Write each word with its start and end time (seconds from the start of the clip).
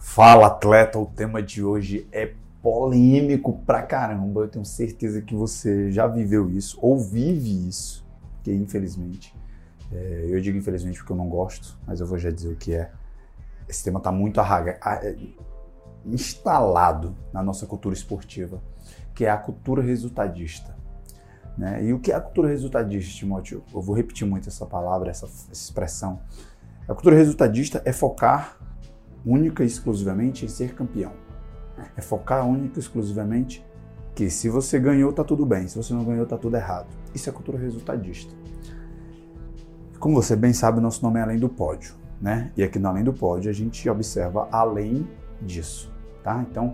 Fala 0.00 0.46
atleta, 0.46 0.98
o 0.98 1.04
tema 1.04 1.42
de 1.42 1.62
hoje 1.62 2.08
é 2.10 2.32
polêmico 2.62 3.60
pra 3.66 3.82
caramba. 3.82 4.40
Eu 4.40 4.48
tenho 4.48 4.64
certeza 4.64 5.20
que 5.20 5.34
você 5.34 5.92
já 5.92 6.06
viveu 6.06 6.50
isso 6.50 6.78
ou 6.80 6.98
vive 6.98 7.68
isso, 7.68 8.04
que 8.42 8.50
infelizmente, 8.50 9.36
é, 9.92 10.26
eu 10.26 10.40
digo 10.40 10.56
infelizmente 10.56 10.98
porque 10.98 11.12
eu 11.12 11.16
não 11.16 11.28
gosto, 11.28 11.78
mas 11.86 12.00
eu 12.00 12.06
vou 12.06 12.16
já 12.16 12.30
dizer 12.30 12.48
o 12.48 12.56
que 12.56 12.74
é. 12.74 12.90
Esse 13.68 13.84
tema 13.84 14.00
tá 14.00 14.10
muito 14.10 14.40
arraga, 14.40 14.80
é, 14.82 15.14
instalado 16.06 17.14
na 17.30 17.42
nossa 17.42 17.66
cultura 17.66 17.94
esportiva, 17.94 18.62
que 19.14 19.26
é 19.26 19.30
a 19.30 19.36
cultura 19.36 19.82
resultadista. 19.82 20.74
Né? 21.58 21.84
E 21.84 21.92
o 21.92 22.00
que 22.00 22.10
é 22.10 22.14
a 22.14 22.20
cultura 22.22 22.48
resultadista, 22.48 23.18
Timóteo? 23.18 23.62
Eu 23.72 23.82
vou 23.82 23.94
repetir 23.94 24.26
muito 24.26 24.48
essa 24.48 24.64
palavra, 24.64 25.10
essa, 25.10 25.26
essa 25.26 25.52
expressão. 25.52 26.20
A 26.88 26.94
cultura 26.94 27.16
resultadista 27.16 27.82
é 27.84 27.92
focar 27.92 28.59
única 29.24 29.62
e 29.62 29.66
exclusivamente 29.66 30.44
em 30.44 30.48
ser 30.48 30.74
campeão. 30.74 31.12
É 31.96 32.00
focar 32.00 32.46
única 32.46 32.78
e 32.78 32.80
exclusivamente 32.80 33.64
que 34.14 34.28
se 34.28 34.48
você 34.48 34.78
ganhou, 34.78 35.12
tá 35.12 35.24
tudo 35.24 35.46
bem, 35.46 35.66
se 35.66 35.76
você 35.76 35.94
não 35.94 36.04
ganhou, 36.04 36.26
tá 36.26 36.36
tudo 36.36 36.56
errado. 36.56 36.88
Isso 37.14 37.28
é 37.28 37.32
cultura 37.32 37.58
resultadista. 37.58 38.34
Como 39.98 40.14
você 40.14 40.34
bem 40.34 40.52
sabe, 40.52 40.80
nosso 40.80 41.02
nome 41.02 41.20
é 41.20 41.22
Além 41.22 41.38
do 41.38 41.48
Pódio, 41.48 41.94
né? 42.20 42.52
E 42.56 42.62
aqui 42.62 42.78
no 42.78 42.88
Além 42.88 43.04
do 43.04 43.12
Pódio 43.12 43.50
a 43.50 43.54
gente 43.54 43.88
observa 43.88 44.48
além 44.50 45.06
disso, 45.42 45.92
tá? 46.22 46.44
Então, 46.50 46.72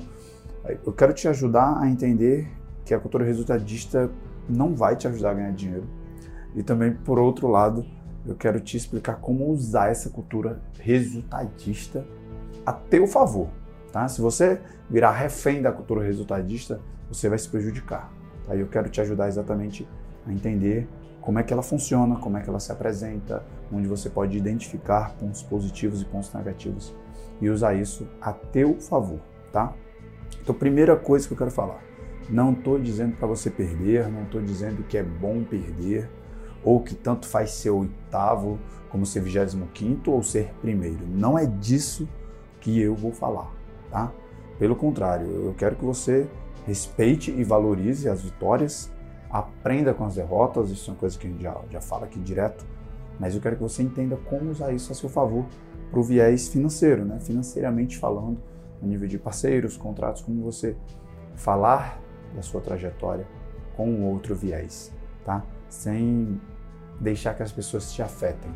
eu 0.85 0.93
quero 0.93 1.13
te 1.13 1.29
ajudar 1.29 1.79
a 1.81 1.89
entender 1.89 2.49
que 2.85 2.95
a 2.95 3.01
cultura 3.01 3.25
resultadista 3.25 4.11
não 4.49 4.75
vai 4.75 4.97
te 4.97 5.09
ajudar 5.09 5.31
a 5.31 5.35
ganhar 5.35 5.53
dinheiro. 5.53 5.87
E 6.55 6.63
também, 6.63 6.95
por 6.95 7.19
outro 7.19 7.49
lado, 7.49 7.85
eu 8.25 8.35
quero 8.35 8.61
te 8.61 8.77
explicar 8.77 9.17
como 9.17 9.49
usar 9.51 9.91
essa 9.91 10.11
cultura 10.11 10.61
resultadista 10.81 12.07
a 12.67 12.73
teu 12.73 13.07
favor. 13.07 13.49
Tá? 13.93 14.09
Se 14.09 14.21
você 14.21 14.61
virar 14.91 15.13
refém 15.13 15.63
da 15.63 15.73
cultura 15.73 16.05
resultadista, 16.05 16.81
você 17.09 17.29
vai 17.29 17.39
se 17.39 17.49
prejudicar. 17.49 18.13
Tá? 18.47 18.55
eu 18.55 18.67
quero 18.67 18.89
te 18.89 19.01
ajudar 19.01 19.29
exatamente 19.29 19.89
a 20.27 20.33
entender 20.33 20.89
como 21.21 21.39
é 21.39 21.43
que 21.43 21.53
ela 21.53 21.63
funciona, 21.63 22.17
como 22.17 22.37
é 22.37 22.41
que 22.41 22.49
ela 22.49 22.61
se 22.61 22.71
apresenta, 22.71 23.45
onde 23.73 23.89
você 23.89 24.09
pode 24.09 24.37
identificar 24.37 25.15
pontos 25.17 25.43
positivos 25.43 26.01
e 26.01 26.05
pontos 26.05 26.33
negativos 26.33 26.95
e 27.41 27.49
usar 27.49 27.75
isso 27.75 28.07
a 28.21 28.33
teu 28.33 28.81
favor, 28.81 29.19
tá? 29.53 29.75
Então, 30.41 30.55
primeira 30.55 30.95
coisa 30.95 31.27
que 31.27 31.35
eu 31.35 31.39
quero 31.39 31.51
falar, 31.51 31.83
não 32.31 32.53
estou 32.53 32.79
dizendo 32.79 33.17
para 33.17 33.27
você 33.27 33.51
perder, 33.51 34.09
não 34.09 34.23
estou 34.23 34.41
dizendo 34.41 34.85
que 34.85 34.97
é 34.97 35.03
bom 35.03 35.43
perder, 35.43 36.09
ou 36.63 36.81
que 36.81 36.95
tanto 36.95 37.27
faz 37.27 37.51
ser 37.51 37.71
oitavo 37.71 38.59
como 38.89 39.07
ser 39.07 39.21
vigésimo 39.21 39.69
quinto 39.75 40.11
ou 40.11 40.23
ser 40.23 40.53
primeiro. 40.61 41.07
Não 41.07 41.39
é 41.39 41.47
disso 41.47 42.09
que 42.09 42.26
eu 42.71 42.95
vou 42.95 43.13
falar, 43.13 43.51
tá? 43.91 44.13
Pelo 44.59 44.75
contrário, 44.75 45.27
eu 45.27 45.55
quero 45.55 45.77
que 45.77 45.85
você 45.85 46.29
respeite 46.67 47.31
e 47.31 47.45
valorize 47.45 48.09
as 48.09 48.23
vitórias, 48.23 48.93
aprenda 49.31 49.93
com 49.93 50.05
as 50.05 50.15
derrotas, 50.15 50.71
isso 50.71 50.91
é 50.91 50.95
uma 50.95 50.99
coisa 50.99 51.19
que 51.19 51.27
a 51.27 51.31
gente 51.31 51.43
já, 51.43 51.57
já 51.71 51.81
fala 51.81 52.07
aqui 52.07 52.19
direto, 52.19 52.65
mas 53.19 53.35
eu 53.35 53.41
quero 53.41 53.57
que 53.57 53.63
você 53.63 53.83
entenda 53.83 54.17
como 54.17 54.51
usar 54.51 54.73
isso 54.73 54.91
a 54.93 54.95
seu 54.95 55.09
favor 55.09 55.47
para 55.91 56.01
o 56.01 56.03
viés 56.03 56.49
financeiro, 56.49 57.05
né? 57.05 57.19
financeiramente 57.21 57.99
falando, 57.99 58.39
no 58.81 58.89
nível 58.89 59.09
de 59.09 59.19
parceiros, 59.19 59.77
contratos, 59.77 60.23
como 60.23 60.43
você 60.43 60.77
falar 61.35 62.01
da 62.35 62.43
sua 62.43 62.61
trajetória 62.61 63.27
com 63.77 64.03
outro 64.05 64.35
viés, 64.35 64.93
tá? 65.25 65.45
Sem 65.69 66.41
deixar 67.01 67.35
que 67.35 67.43
as 67.43 67.53
pessoas 67.53 67.93
te 67.93 68.03
afetem 68.03 68.51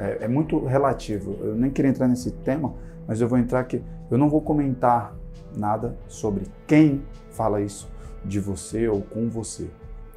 é, 0.00 0.24
é, 0.24 0.28
muito 0.28 0.64
relativo. 0.64 1.36
Eu 1.40 1.54
nem 1.54 1.70
queria 1.70 1.90
entrar 1.90 2.08
nesse 2.08 2.30
tema, 2.30 2.74
mas 3.06 3.20
eu 3.20 3.28
vou 3.28 3.38
entrar 3.38 3.62
que 3.64 3.82
eu 4.10 4.16
não 4.16 4.30
vou 4.30 4.40
comentar 4.40 5.14
nada 5.56 5.94
sobre 6.08 6.44
quem 6.66 7.02
fala 7.30 7.60
isso 7.60 7.88
de 8.24 8.40
você 8.40 8.88
ou 8.88 9.02
com 9.02 9.28
você, 9.28 9.68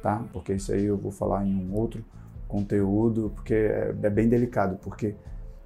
tá? 0.02 0.24
Porque 0.32 0.54
isso 0.54 0.72
aí 0.72 0.84
eu 0.84 0.96
vou 0.96 1.12
falar 1.12 1.46
em 1.46 1.54
um 1.54 1.74
outro 1.74 2.02
conteúdo, 2.48 3.30
porque 3.34 3.54
é, 3.54 3.94
é 4.02 4.10
bem 4.10 4.28
delicado, 4.28 4.78
porque 4.80 5.14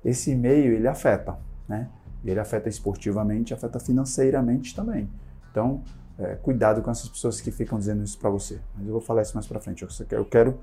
esse 0.04 0.32
e-mail 0.32 0.74
ele 0.74 0.88
afeta, 0.88 1.38
né? 1.68 1.88
Ele 2.24 2.40
afeta 2.40 2.68
esportivamente, 2.68 3.54
afeta 3.54 3.78
financeiramente 3.78 4.74
também. 4.74 5.08
Então, 5.50 5.82
é, 6.18 6.34
cuidado 6.34 6.82
com 6.82 6.90
essas 6.90 7.08
pessoas 7.08 7.40
que 7.40 7.52
ficam 7.52 7.78
dizendo 7.78 8.02
isso 8.02 8.18
para 8.18 8.28
você. 8.28 8.58
Mas 8.76 8.86
eu 8.86 8.92
vou 8.92 9.00
falar 9.00 9.22
isso 9.22 9.34
mais 9.34 9.46
para 9.46 9.60
frente. 9.60 9.86
Eu 10.10 10.24
quero 10.24 10.58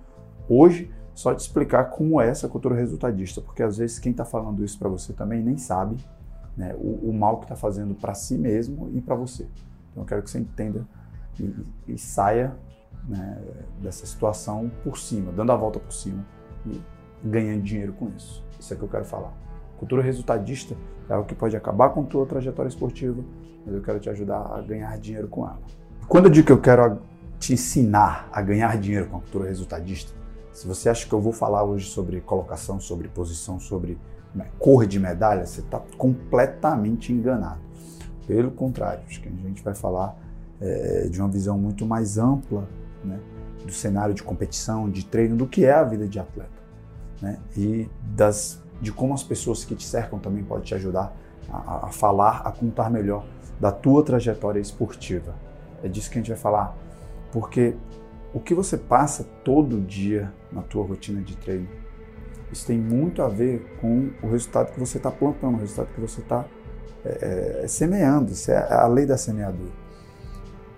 hoje 0.49 0.91
só 1.13 1.33
te 1.33 1.39
explicar 1.39 1.85
como 1.85 2.19
é 2.19 2.27
essa 2.27 2.47
cultura 2.49 2.75
resultadista, 2.75 3.41
porque 3.41 3.63
às 3.63 3.77
vezes 3.77 3.99
quem 3.99 4.11
está 4.11 4.25
falando 4.25 4.63
isso 4.63 4.77
para 4.77 4.89
você 4.89 5.13
também 5.13 5.41
nem 5.41 5.57
sabe 5.57 5.95
né, 6.57 6.75
o, 6.77 7.09
o, 7.09 7.13
mal 7.13 7.37
que 7.37 7.45
está 7.45 7.55
fazendo 7.55 7.95
para 7.95 8.13
si 8.13 8.37
mesmo 8.37 8.89
e 8.93 9.01
para 9.01 9.15
você. 9.15 9.43
Então 9.91 10.03
eu 10.03 10.05
quero 10.05 10.21
que 10.21 10.29
você 10.29 10.39
entenda 10.39 10.85
e, 11.39 11.53
e 11.87 11.97
saia 11.97 12.53
né, 13.07 13.41
dessa 13.81 14.05
situação 14.05 14.69
por 14.83 14.97
cima, 14.97 15.31
dando 15.31 15.51
a 15.51 15.55
volta 15.55 15.79
por 15.79 15.93
cima 15.93 16.25
e 16.65 16.81
ganhando 17.23 17.61
dinheiro 17.61 17.93
com 17.93 18.09
isso. 18.09 18.43
Isso 18.59 18.73
é 18.73 18.77
que 18.77 18.83
eu 18.83 18.89
quero 18.89 19.05
falar. 19.05 19.33
Cultura 19.77 20.01
resultadista 20.01 20.75
é 21.09 21.13
algo 21.13 21.27
que 21.27 21.35
pode 21.35 21.55
acabar 21.55 21.89
com 21.89 22.03
tua 22.03 22.25
trajetória 22.25 22.69
esportiva, 22.69 23.23
mas 23.65 23.73
eu 23.73 23.81
quero 23.81 23.99
te 23.99 24.09
ajudar 24.09 24.53
a 24.53 24.61
ganhar 24.61 24.97
dinheiro 24.97 25.27
com 25.27 25.45
ela. 25.45 25.59
Quando 26.07 26.25
eu 26.25 26.31
digo 26.31 26.47
que 26.47 26.53
eu 26.53 26.61
quero 26.61 26.99
te 27.39 27.53
ensinar 27.53 28.29
a 28.31 28.41
ganhar 28.41 28.77
dinheiro 28.77 29.07
com 29.07 29.17
a 29.17 29.19
cultura 29.19 29.47
resultadista, 29.47 30.13
se 30.55 30.65
você 30.65 30.87
acha 30.87 31.05
que 31.05 31.13
eu 31.13 31.19
vou 31.19 31.33
falar 31.33 31.63
hoje 31.63 31.89
sobre 31.89 32.21
colocação, 32.21 32.79
sobre 32.79 33.09
posição, 33.09 33.59
sobre 33.59 33.97
cor 34.57 34.87
de 34.87 34.97
medalha, 34.97 35.45
você 35.45 35.59
está 35.59 35.81
completamente 35.97 37.11
enganado. 37.11 37.59
Pelo 38.25 38.49
contrário, 38.51 39.03
acho 39.05 39.21
que 39.21 39.27
a 39.27 39.31
gente 39.31 39.61
vai 39.61 39.75
falar 39.75 40.17
é, 40.61 41.09
de 41.09 41.19
uma 41.19 41.27
visão 41.27 41.59
muito 41.59 41.85
mais 41.85 42.17
ampla 42.17 42.67
né, 43.03 43.19
do 43.65 43.71
cenário 43.73 44.15
de 44.15 44.23
competição, 44.23 44.89
de 44.89 45.05
treino, 45.05 45.35
do 45.35 45.45
que 45.45 45.65
é 45.65 45.73
a 45.73 45.83
vida 45.83 46.07
de 46.07 46.19
atleta. 46.19 46.49
Né, 47.21 47.37
e 47.57 47.89
das, 48.15 48.63
de 48.81 48.93
como 48.93 49.13
as 49.13 49.23
pessoas 49.23 49.65
que 49.65 49.75
te 49.75 49.85
cercam 49.85 50.19
também 50.19 50.43
podem 50.43 50.63
te 50.63 50.73
ajudar 50.73 51.13
a, 51.51 51.87
a 51.87 51.91
falar, 51.91 52.43
a 52.45 52.51
contar 52.51 52.89
melhor 52.89 53.25
da 53.59 53.73
tua 53.73 54.03
trajetória 54.03 54.61
esportiva. 54.61 55.35
É 55.83 55.89
disso 55.89 56.09
que 56.09 56.17
a 56.17 56.21
gente 56.21 56.29
vai 56.29 56.39
falar, 56.39 56.75
porque 57.33 57.75
o 58.35 58.39
que 58.41 58.53
você 58.53 58.77
passa 58.77 59.23
todo 59.45 59.79
dia 59.79 60.33
na 60.51 60.61
tua 60.61 60.85
rotina 60.85 61.21
de 61.21 61.37
treino, 61.37 61.69
isso 62.51 62.67
tem 62.67 62.77
muito 62.77 63.21
a 63.21 63.29
ver 63.29 63.65
com 63.79 64.09
o 64.21 64.27
resultado 64.29 64.73
que 64.73 64.79
você 64.79 64.97
está 64.97 65.09
plantando, 65.09 65.55
o 65.55 65.59
resultado 65.59 65.87
que 65.95 66.01
você 66.01 66.19
está 66.19 66.43
é, 67.05 67.61
é, 67.63 67.67
semeando. 67.69 68.33
Isso 68.33 68.51
é 68.51 68.73
a 68.73 68.85
lei 68.87 69.05
da 69.05 69.17
semeadura. 69.17 69.71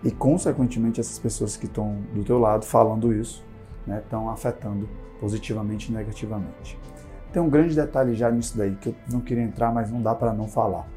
E, 0.03 0.12
consequentemente, 0.12 1.00
essas 1.00 1.18
pessoas 1.18 1.57
que 1.57 1.66
estão 1.66 1.97
do 2.13 2.23
teu 2.23 2.38
lado 2.38 2.63
falando 2.63 3.12
isso 3.12 3.44
estão 3.88 4.28
né, 4.28 4.31
afetando 4.31 4.88
positivamente 5.19 5.91
e 5.91 5.95
negativamente. 5.95 6.79
Tem 7.34 7.41
um 7.41 7.50
grande 7.50 7.74
detalhe 7.74 8.13
já 8.13 8.29
nisso 8.29 8.56
daí 8.56 8.75
que 8.75 8.89
eu 8.89 8.95
não 9.12 9.19
queria 9.19 9.44
entrar, 9.44 9.74
mas 9.74 9.89
não 9.89 10.00
dá 10.00 10.13
para 10.13 10.31
não 10.31 10.47
falar. 10.47 10.88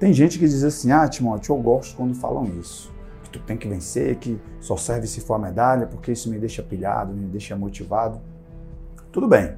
Tem 0.00 0.12
gente 0.12 0.36
que 0.36 0.48
diz 0.48 0.64
assim: 0.64 0.90
ah, 0.90 1.06
Timóteo, 1.06 1.54
eu 1.54 1.62
gosto 1.62 1.96
quando 1.96 2.12
falam 2.16 2.44
isso 2.58 2.91
tu 3.32 3.44
tem 3.44 3.56
que 3.56 3.68
vencer, 3.68 4.16
que 4.16 4.40
só 4.60 4.76
serve 4.76 5.06
se 5.06 5.20
for 5.20 5.34
a 5.34 5.38
medalha, 5.38 5.86
porque 5.86 6.12
isso 6.12 6.30
me 6.30 6.38
deixa 6.38 6.62
pilhado, 6.62 7.12
me 7.12 7.26
deixa 7.26 7.56
motivado. 7.56 8.20
Tudo 9.10 9.26
bem, 9.26 9.54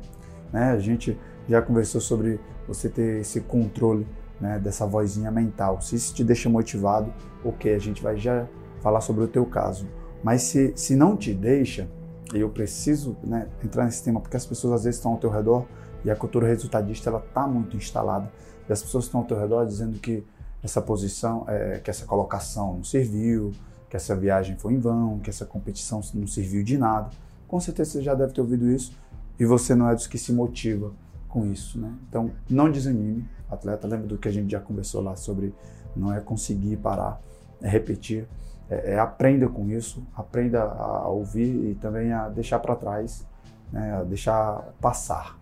né? 0.53 0.71
A 0.71 0.79
gente 0.79 1.19
já 1.49 1.61
conversou 1.61 2.01
sobre 2.01 2.41
você 2.67 2.89
ter 2.89 3.21
esse 3.21 3.41
controle 3.41 4.07
né, 4.41 4.59
dessa 4.59 4.87
vozinha 4.87 5.31
mental. 5.31 5.81
Se 5.81 5.97
isso 5.97 6.15
te 6.15 6.25
deixa 6.25 6.49
motivado, 6.49 7.13
ok, 7.45 7.75
a 7.75 7.79
gente 7.79 8.03
vai 8.03 8.17
já 8.17 8.47
falar 8.81 9.01
sobre 9.01 9.25
o 9.25 9.29
teu 9.29 9.45
caso. 9.47 9.87
Mas 10.23 10.43
se, 10.43 10.73
se 10.77 10.97
não 10.97 11.17
te 11.17 11.35
deixa, 11.35 11.89
e 12.35 12.41
eu 12.41 12.49
preciso 12.49 13.17
né, 13.23 13.49
entrar 13.63 13.85
nesse 13.85 14.03
tema, 14.03 14.21
porque 14.21 14.37
as 14.37 14.47
pessoas 14.47 14.75
às 14.75 14.85
vezes 14.85 14.99
estão 14.99 15.13
ao 15.13 15.19
teu 15.19 15.31
redor 15.31 15.67
e 16.05 16.11
a 16.11 16.17
cultura 16.17 16.47
resultadista 16.47 17.11
ela 17.11 17.23
está 17.27 17.47
muito 17.47 17.77
instalada. 17.77 18.31
E 18.69 18.73
as 18.73 18.83
pessoas 18.83 19.05
estão 19.05 19.21
ao 19.21 19.27
teu 19.27 19.39
redor 19.39 19.65
dizendo 19.67 19.99
que 19.99 20.25
essa 20.65 20.81
posição, 20.81 21.45
é, 21.47 21.79
que 21.79 21.91
essa 21.91 22.07
colocação 22.07 22.75
não 22.75 22.85
serviu, 22.85 23.53
que 23.89 23.97
essa 23.97 24.17
viagem 24.17 24.57
foi 24.57 24.73
em 24.73 24.79
vão, 24.79 25.19
que 25.19 25.29
essa 25.29 25.45
competição 25.45 26.01
não 26.15 26.27
serviu 26.27 26.65
de 26.65 26.79
nada. 26.79 27.11
Com 27.47 27.61
certeza 27.61 27.93
você 27.93 28.03
já 28.03 28.15
deve 28.15 28.33
ter 28.33 28.41
ouvido 28.41 28.69
isso 28.69 28.97
e 29.39 29.45
você 29.45 29.75
não 29.75 29.89
é 29.89 29.95
dos 29.95 30.07
que 30.07 30.17
se 30.17 30.33
motiva 30.33 30.93
com 31.29 31.47
isso, 31.47 31.79
né? 31.79 31.93
Então, 32.09 32.31
não 32.49 32.71
desanime, 32.71 33.29
atleta. 33.51 33.87
Lembra 33.87 34.07
do 34.07 34.17
que 34.17 34.27
a 34.27 34.33
gente 34.33 34.51
já 34.51 34.61
conversou 34.61 35.03
lá 35.03 35.15
sobre 35.17 35.55
não 35.95 36.13
é 36.13 36.21
conseguir 36.21 36.77
parar, 36.79 37.21
é 37.61 37.69
repetir, 37.69 38.27
é, 38.71 38.95
é 38.95 38.99
aprenda 38.99 39.49
com 39.49 39.69
isso, 39.69 40.03
aprenda 40.17 40.63
a 40.63 41.07
ouvir 41.09 41.71
e 41.71 41.75
também 41.75 42.13
a 42.13 42.29
deixar 42.29 42.59
para 42.59 42.75
trás, 42.75 43.27
né? 43.71 43.97
A 43.97 44.03
deixar 44.03 44.73
passar, 44.81 45.39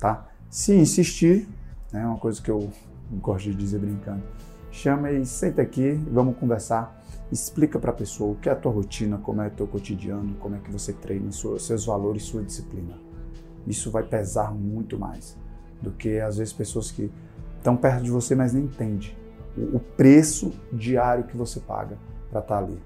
tá? 0.00 0.26
Se 0.48 0.74
insistir, 0.74 1.48
é 1.92 1.98
né? 1.98 2.06
uma 2.06 2.18
coisa 2.18 2.40
que 2.40 2.50
eu 2.50 2.70
gosto 3.20 3.50
de 3.50 3.54
dizer 3.54 3.78
brincando, 3.78 4.22
chama 4.74 5.12
e 5.12 5.24
senta 5.24 5.62
aqui, 5.62 5.92
vamos 6.10 6.36
conversar. 6.36 7.00
Explica 7.30 7.78
para 7.78 7.90
a 7.90 7.94
pessoa 7.94 8.32
o 8.32 8.34
que 8.34 8.48
é 8.48 8.52
a 8.52 8.56
tua 8.56 8.72
rotina, 8.72 9.16
como 9.18 9.40
é 9.40 9.46
o 9.46 9.50
teu 9.50 9.66
cotidiano, 9.68 10.34
como 10.40 10.56
é 10.56 10.58
que 10.58 10.70
você 10.70 10.92
treina, 10.92 11.30
seus 11.30 11.86
valores, 11.86 12.24
sua 12.24 12.42
disciplina. 12.42 12.98
Isso 13.66 13.90
vai 13.90 14.02
pesar 14.02 14.52
muito 14.52 14.98
mais 14.98 15.38
do 15.80 15.92
que 15.92 16.18
às 16.18 16.38
vezes 16.38 16.52
pessoas 16.52 16.90
que 16.90 17.10
estão 17.56 17.76
perto 17.76 18.02
de 18.02 18.10
você, 18.10 18.34
mas 18.34 18.52
nem 18.52 18.64
entende 18.64 19.16
o 19.56 19.78
preço 19.78 20.52
diário 20.72 21.24
que 21.24 21.36
você 21.36 21.60
paga 21.60 21.96
para 22.28 22.40
estar 22.40 22.56
tá 22.56 22.58
ali. 22.58 22.78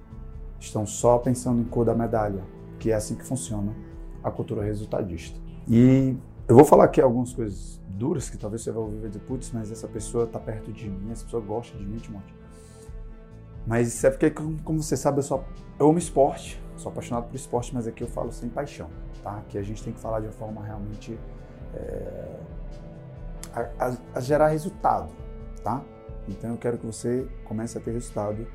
Estão 0.60 0.84
só 0.86 1.16
pensando 1.16 1.60
em 1.62 1.64
cor 1.64 1.86
da 1.86 1.94
medalha, 1.94 2.44
que 2.78 2.90
é 2.90 2.94
assim 2.94 3.14
que 3.14 3.24
funciona 3.24 3.74
a 4.22 4.30
cultura 4.30 4.62
resultadista. 4.62 5.38
E 5.66 6.14
eu 6.46 6.54
vou 6.54 6.66
falar 6.66 6.84
aqui 6.84 7.00
algumas 7.00 7.32
coisas 7.32 7.80
duras 7.98 8.30
que 8.30 8.38
talvez 8.38 8.62
você 8.62 8.70
vai 8.70 8.82
ouvir 8.82 9.04
e 9.04 9.08
dizer, 9.08 9.20
putz, 9.20 9.50
mas 9.52 9.72
essa 9.72 9.88
pessoa 9.88 10.24
está 10.24 10.38
perto 10.38 10.72
de 10.72 10.88
mim, 10.88 11.10
essa 11.10 11.24
pessoa 11.24 11.42
gosta 11.42 11.76
de 11.76 11.84
mim, 11.84 11.96
Timóteo. 11.96 12.34
Mas 13.66 14.02
é 14.04 14.10
porque, 14.10 14.30
como 14.30 14.82
você 14.82 14.96
sabe, 14.96 15.18
eu, 15.18 15.22
só, 15.22 15.44
eu 15.78 15.90
amo 15.90 15.98
esporte, 15.98 16.62
sou 16.76 16.90
apaixonado 16.90 17.28
por 17.28 17.34
esporte, 17.34 17.74
mas 17.74 17.86
aqui 17.86 18.02
eu 18.02 18.08
falo 18.08 18.32
sem 18.32 18.48
paixão, 18.48 18.88
tá? 19.22 19.42
Que 19.48 19.58
a 19.58 19.62
gente 19.62 19.82
tem 19.82 19.92
que 19.92 20.00
falar 20.00 20.20
de 20.20 20.26
uma 20.26 20.32
forma 20.32 20.64
realmente 20.64 21.18
é, 21.74 22.40
a, 23.52 23.86
a, 23.86 23.96
a 24.14 24.20
gerar 24.20 24.48
resultado, 24.48 25.12
tá? 25.62 25.84
Então 26.28 26.50
eu 26.50 26.56
quero 26.56 26.78
que 26.78 26.86
você 26.86 27.28
comece 27.44 27.76
a 27.76 27.80
ter 27.80 27.90
resultado 27.90 28.46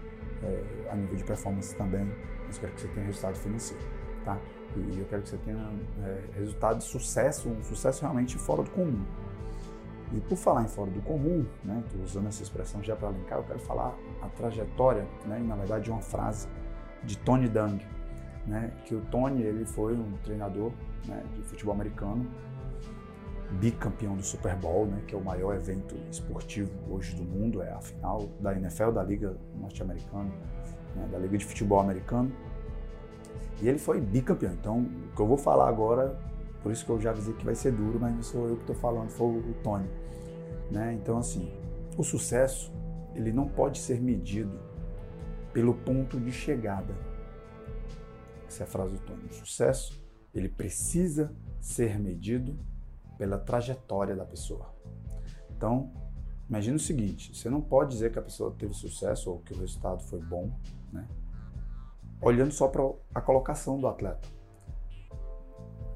é, 0.41 0.89
a 0.89 0.95
nível 0.95 1.15
de 1.15 1.23
performance 1.23 1.75
também, 1.75 2.05
mas 2.47 2.55
eu 2.55 2.61
quero 2.61 2.73
que 2.73 2.81
você 2.81 2.87
tenha 2.87 3.05
resultado 3.05 3.35
financeiro, 3.35 3.83
tá? 4.23 4.39
E 4.75 4.99
eu 4.99 5.05
quero 5.05 5.21
que 5.21 5.29
você 5.29 5.37
tenha 5.37 5.69
é, 6.03 6.23
resultado 6.39 6.79
de 6.79 6.85
sucesso, 6.85 7.49
um 7.49 7.63
sucesso 7.63 8.01
realmente 8.01 8.37
fora 8.37 8.63
do 8.63 8.71
comum. 8.71 9.05
E 10.13 10.19
por 10.21 10.35
falar 10.35 10.63
em 10.63 10.67
fora 10.67 10.91
do 10.91 11.01
comum, 11.01 11.43
né, 11.63 11.81
estou 11.87 12.03
usando 12.03 12.27
essa 12.27 12.43
expressão 12.43 12.83
já 12.83 12.95
para 12.95 13.09
linkar, 13.09 13.39
eu 13.39 13.43
quero 13.43 13.59
falar 13.59 13.95
a 14.21 14.29
trajetória, 14.29 15.07
né, 15.25 15.39
e 15.39 15.43
na 15.43 15.55
verdade 15.55 15.89
uma 15.89 16.01
frase 16.01 16.47
de 17.03 17.17
Tony 17.17 17.49
Dung, 17.49 17.79
né, 18.45 18.71
que 18.85 18.93
o 18.93 19.01
Tony 19.01 19.41
ele 19.41 19.65
foi 19.65 19.95
um 19.95 20.13
treinador 20.23 20.71
né, 21.07 21.23
de 21.35 21.41
futebol 21.41 21.73
americano, 21.73 22.27
bicampeão 23.53 24.15
do 24.15 24.23
Super 24.23 24.55
Bowl, 24.55 24.85
né, 24.85 25.01
que 25.07 25.15
é 25.15 25.17
o 25.17 25.23
maior 25.23 25.55
evento 25.55 25.95
esportivo 26.11 26.71
hoje 26.89 27.15
do 27.15 27.23
mundo, 27.23 27.63
é 27.63 27.71
a 27.71 27.81
final 27.81 28.29
da 28.39 28.53
NFL, 28.55 28.91
da 28.91 29.03
Liga 29.03 29.35
Norte-Americana, 29.59 30.29
né, 30.95 31.07
da 31.11 31.17
Liga 31.17 31.37
de 31.37 31.45
Futebol 31.45 31.79
Americano. 31.79 32.31
E 33.61 33.67
ele 33.67 33.79
foi 33.79 34.01
bicampeão. 34.01 34.53
Então, 34.53 34.79
o 34.79 35.15
que 35.15 35.21
eu 35.21 35.27
vou 35.27 35.37
falar 35.37 35.69
agora, 35.69 36.19
por 36.61 36.71
isso 36.71 36.85
que 36.85 36.91
eu 36.91 36.99
já 36.99 37.11
avisei 37.11 37.33
que 37.33 37.45
vai 37.45 37.55
ser 37.55 37.71
duro, 37.71 37.99
mas 37.99 38.13
não 38.13 38.23
sou 38.23 38.47
eu 38.47 38.55
que 38.55 38.61
estou 38.61 38.75
falando, 38.75 39.09
foi 39.09 39.27
o 39.27 39.53
Tony. 39.63 39.87
Né? 40.71 40.93
Então, 40.93 41.17
assim, 41.17 41.51
o 41.97 42.03
sucesso 42.03 42.73
ele 43.15 43.31
não 43.31 43.47
pode 43.47 43.79
ser 43.79 44.01
medido 44.01 44.59
pelo 45.51 45.73
ponto 45.73 46.19
de 46.19 46.31
chegada. 46.31 46.95
Essa 48.47 48.63
é 48.63 48.65
a 48.65 48.67
frase 48.67 48.93
do 48.93 48.99
Tony. 48.99 49.25
O 49.25 49.33
sucesso 49.33 50.03
ele 50.33 50.49
precisa 50.49 51.33
ser 51.59 51.99
medido 51.99 52.57
pela 53.17 53.37
trajetória 53.37 54.15
da 54.15 54.25
pessoa. 54.25 54.73
Então, 55.55 55.91
imagine 56.49 56.75
o 56.75 56.79
seguinte: 56.79 57.35
você 57.35 57.49
não 57.49 57.61
pode 57.61 57.91
dizer 57.91 58.11
que 58.11 58.19
a 58.19 58.21
pessoa 58.21 58.53
teve 58.57 58.73
sucesso 58.73 59.31
ou 59.31 59.39
que 59.39 59.53
o 59.53 59.59
resultado 59.59 60.01
foi 60.03 60.19
bom, 60.19 60.51
né? 60.91 61.07
olhando 62.21 62.51
só 62.51 62.67
para 62.67 62.83
a 63.13 63.21
colocação 63.21 63.79
do 63.79 63.87
atleta. 63.87 64.27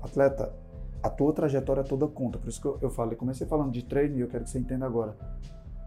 Atleta, 0.02 0.56
a 1.02 1.10
tua 1.10 1.34
trajetória 1.34 1.84
toda 1.84 2.08
conta. 2.08 2.38
Por 2.38 2.50
isso 2.50 2.62
que 2.62 2.86
eu, 2.86 2.90
falei, 2.90 3.16
comecei 3.16 3.46
falando 3.48 3.72
de 3.72 3.84
treino 3.84 4.18
e 4.18 4.22
eu 4.22 4.28
quero 4.28 4.44
que 4.44 4.50
você 4.50 4.60
entenda 4.60 4.86
agora. 4.86 5.16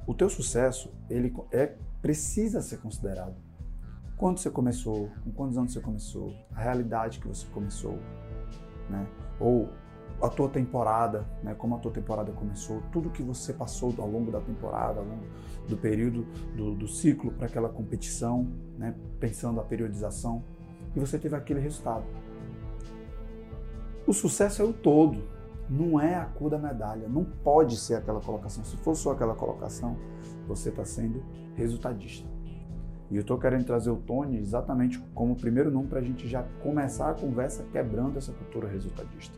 O 0.07 0.15
teu 0.15 0.29
sucesso, 0.29 0.93
ele 1.09 1.35
é 1.53 1.75
precisa 2.01 2.63
ser 2.63 2.79
considerado. 2.79 3.35
Quando 4.17 4.39
você 4.39 4.51
começou, 4.51 5.11
com 5.25 5.31
quantos 5.31 5.57
anos 5.57 5.73
você 5.73 5.81
começou, 5.81 6.35
a 6.55 6.61
realidade 6.61 7.21
que 7.21 7.29
você 7.29 7.47
começou, 7.49 7.99
né? 8.89 9.07
Ou 9.39 9.69
a 10.23 10.29
tua 10.29 10.49
temporada, 10.49 11.27
né? 11.43 11.55
Como 11.55 11.75
a 11.75 11.79
tua 11.79 11.91
temporada 11.91 12.31
começou, 12.33 12.83
tudo 12.93 13.11
que 13.11 13.23
você 13.23 13.53
passou 13.53 13.95
ao 13.99 14.09
longo 14.09 14.31
da 14.31 14.41
temporada, 14.41 15.01
ao 15.01 15.07
longo 15.07 15.25
do 15.69 15.77
período 15.77 16.25
do, 16.55 16.75
do 16.75 16.87
ciclo 16.89 17.33
para 17.33 17.47
aquela 17.47 17.69
competição, 17.69 18.47
né? 18.77 18.95
Pensando 19.19 19.61
a 19.61 19.65
periodização, 19.65 20.45
e 20.95 21.01
você 21.01 21.19
teve 21.19 21.37
aquele 21.37 21.61
resultado. 21.61 22.05
O 24.07 24.13
sucesso 24.13 24.63
é 24.63 24.65
o 24.65 24.73
todo, 24.73 25.23
não 25.69 26.01
é 26.01 26.17
a 26.17 26.25
cor 26.25 26.51
da 26.51 26.59
medalha, 26.59 27.09
não 27.09 27.25
pode 27.25 27.77
ser 27.77 27.95
aquela 27.95 28.21
colocação. 28.21 28.65
Se 28.65 28.77
for 28.79 28.97
só 28.97 29.13
aquela 29.13 29.35
colocação, 29.35 29.97
você 30.49 30.71
está 30.71 30.85
sendo 30.85 31.23
resultadista. 31.55 32.29
E 33.11 33.17
eu 33.17 33.23
estou 33.23 33.39
querendo 33.39 33.65
trazer 33.65 33.91
o 33.91 33.97
Tony 33.97 34.39
exatamente 34.39 34.99
como 35.15 35.37
primeiro 35.37 35.71
nome 35.71 35.89
para 35.89 35.99
a 35.99 36.03
gente 36.03 36.29
já 36.29 36.45
começar 36.63 37.11
a 37.11 37.15
conversa 37.15 37.65
quebrando 37.73 38.17
essa 38.17 38.33
cultura 38.33 38.69
resultadista. 38.69 39.37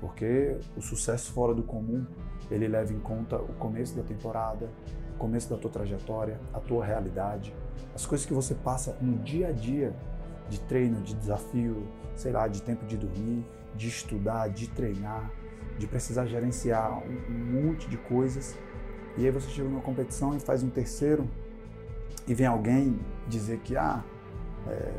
Porque 0.00 0.56
o 0.76 0.80
sucesso 0.80 1.32
fora 1.32 1.54
do 1.54 1.62
comum, 1.62 2.06
ele 2.50 2.68
leva 2.68 2.92
em 2.92 2.98
conta 2.98 3.36
o 3.36 3.52
começo 3.54 3.96
da 3.96 4.02
temporada, 4.02 4.68
o 5.14 5.18
começo 5.18 5.48
da 5.48 5.56
tua 5.56 5.70
trajetória, 5.70 6.38
a 6.52 6.60
tua 6.60 6.84
realidade, 6.84 7.54
as 7.94 8.04
coisas 8.06 8.26
que 8.26 8.34
você 8.34 8.54
passa 8.54 8.96
no 9.00 9.18
dia 9.18 9.48
a 9.48 9.52
dia 9.52 9.94
de 10.48 10.60
treino, 10.60 11.00
de 11.02 11.14
desafio, 11.14 11.86
sei 12.14 12.32
lá, 12.32 12.46
de 12.46 12.62
tempo 12.62 12.84
de 12.86 12.96
dormir, 12.96 13.44
de 13.76 13.88
estudar, 13.88 14.48
de 14.48 14.68
treinar, 14.68 15.30
de 15.78 15.86
precisar 15.86 16.26
gerenciar 16.26 17.02
um, 17.04 17.62
monte 17.62 17.88
de 17.88 17.96
coisas. 17.96 18.56
E 19.16 19.24
aí 19.24 19.30
você 19.30 19.48
chega 19.48 19.68
numa 19.68 19.80
competição 19.80 20.36
e 20.36 20.40
faz 20.40 20.62
um 20.62 20.70
terceiro 20.70 21.28
e 22.26 22.34
vem 22.34 22.46
alguém 22.46 22.98
dizer 23.28 23.58
que 23.60 23.76
ah, 23.76 24.02
é, 24.66 24.92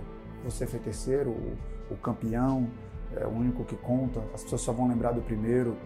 você 0.43 0.65
foi 0.65 0.79
terceiro, 0.79 1.31
o, 1.31 1.57
o, 1.91 1.97
campeão 1.97 2.69
é 3.15 3.25
o 3.25 3.29
único 3.29 3.63
que 3.63 3.75
conta, 3.75 4.21
as 4.33 4.43
pessoas 4.43 4.61
só 4.61 4.71
vão 4.71 4.87
lembrar 4.87 5.11
do 5.11 5.21
primeiro. 5.21 5.77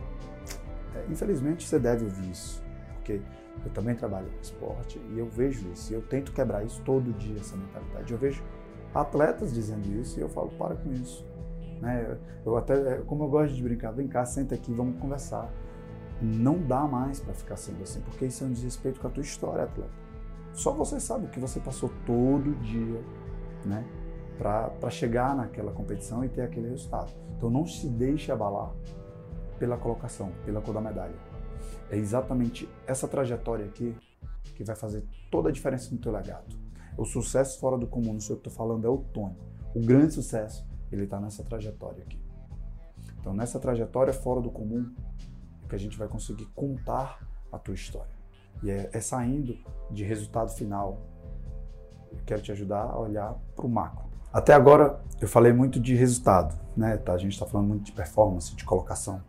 É, 0.95 1.05
infelizmente 1.09 1.67
você 1.67 1.79
deve 1.79 2.05
ouvir 2.05 2.29
isso, 2.29 2.63
porque 2.95 3.21
eu 3.65 3.71
também 3.71 3.95
trabalho 3.95 4.27
com 4.29 4.41
esporte 4.41 4.99
e 5.13 5.19
eu 5.19 5.27
vejo 5.27 5.67
isso, 5.71 5.91
e 5.91 5.95
eu 5.95 6.01
tento 6.01 6.31
quebrar 6.31 6.63
isso 6.63 6.81
todo 6.83 7.11
dia, 7.13 7.39
essa 7.39 7.55
mentalidade. 7.55 8.11
Eu 8.11 8.19
vejo 8.19 8.43
atletas 8.93 9.53
dizendo 9.53 9.87
isso 9.99 10.19
e 10.19 10.21
eu 10.21 10.29
falo, 10.29 10.49
para 10.49 10.75
com 10.75 10.91
isso. 10.91 11.25
Né? 11.81 12.17
Eu 12.45 12.55
até, 12.55 12.97
como 12.99 13.23
eu 13.23 13.29
gosto 13.29 13.55
de 13.55 13.63
brincar, 13.63 13.91
vem 13.91 14.07
cá, 14.07 14.23
senta 14.23 14.55
aqui, 14.55 14.71
vamos 14.71 14.99
conversar. 14.99 15.51
Não 16.21 16.59
dá 16.59 16.81
mais 16.87 17.19
para 17.19 17.33
ficar 17.33 17.55
sendo 17.55 17.81
assim, 17.81 17.99
porque 18.01 18.25
isso 18.25 18.43
é 18.43 18.47
um 18.47 18.51
desrespeito 18.51 18.99
com 18.99 19.07
a 19.07 19.09
tua 19.09 19.23
história, 19.23 19.63
atleta. 19.63 19.89
Só 20.53 20.71
você 20.71 20.99
sabe 20.99 21.25
o 21.25 21.29
que 21.29 21.39
você 21.39 21.59
passou 21.59 21.89
todo 22.05 22.55
dia, 22.61 23.01
né? 23.65 23.83
Para 24.37 24.89
chegar 24.89 25.35
naquela 25.35 25.71
competição 25.71 26.23
e 26.23 26.29
ter 26.29 26.41
aquele 26.41 26.69
resultado. 26.69 27.11
Então 27.37 27.49
não 27.49 27.65
se 27.65 27.87
deixe 27.87 28.31
abalar 28.31 28.71
pela 29.57 29.77
colocação, 29.77 30.31
pela 30.45 30.61
cor 30.61 30.73
da 30.73 30.81
medalha. 30.81 31.15
É 31.89 31.97
exatamente 31.97 32.69
essa 32.85 33.07
trajetória 33.07 33.65
aqui 33.65 33.95
que 34.55 34.63
vai 34.63 34.75
fazer 34.75 35.03
toda 35.31 35.49
a 35.49 35.51
diferença 35.51 35.89
no 35.91 35.99
teu 35.99 36.11
legado. 36.11 36.55
O 36.97 37.05
sucesso 37.05 37.59
fora 37.59 37.77
do 37.77 37.87
comum, 37.87 38.13
não 38.13 38.19
sei 38.19 38.35
o 38.35 38.39
que 38.39 38.47
estou 38.47 38.53
falando, 38.53 38.85
é 38.85 38.89
o 38.89 38.97
Tony. 38.97 39.35
O 39.73 39.79
grande 39.79 40.13
sucesso 40.13 40.67
ele 40.91 41.03
está 41.03 41.19
nessa 41.19 41.43
trajetória 41.43 42.03
aqui. 42.03 42.19
Então, 43.19 43.33
nessa 43.33 43.59
trajetória 43.59 44.13
fora 44.13 44.41
do 44.41 44.49
comum, 44.49 44.91
é 45.63 45.67
que 45.67 45.75
a 45.75 45.79
gente 45.79 45.97
vai 45.97 46.07
conseguir 46.07 46.45
contar 46.55 47.19
a 47.51 47.59
tua 47.59 47.75
história. 47.75 48.11
E 48.63 48.69
é, 48.69 48.89
é 48.91 48.99
saindo 48.99 49.57
de 49.89 50.03
resultado 50.03 50.51
final. 50.51 50.99
Eu 52.11 52.19
quero 52.25 52.41
te 52.41 52.51
ajudar 52.51 52.83
a 52.83 52.99
olhar 52.99 53.35
para 53.55 53.65
o 53.65 53.69
macro. 53.69 54.05
Até 54.33 54.53
agora, 54.53 54.99
eu 55.19 55.27
falei 55.27 55.51
muito 55.51 55.79
de 55.79 55.93
resultado, 55.93 56.57
né? 56.75 56.97
Tá? 56.97 57.13
A 57.13 57.17
gente 57.17 57.33
está 57.33 57.45
falando 57.45 57.67
muito 57.67 57.83
de 57.83 57.91
performance, 57.91 58.55
de 58.55 58.63
colocação. 58.63 59.21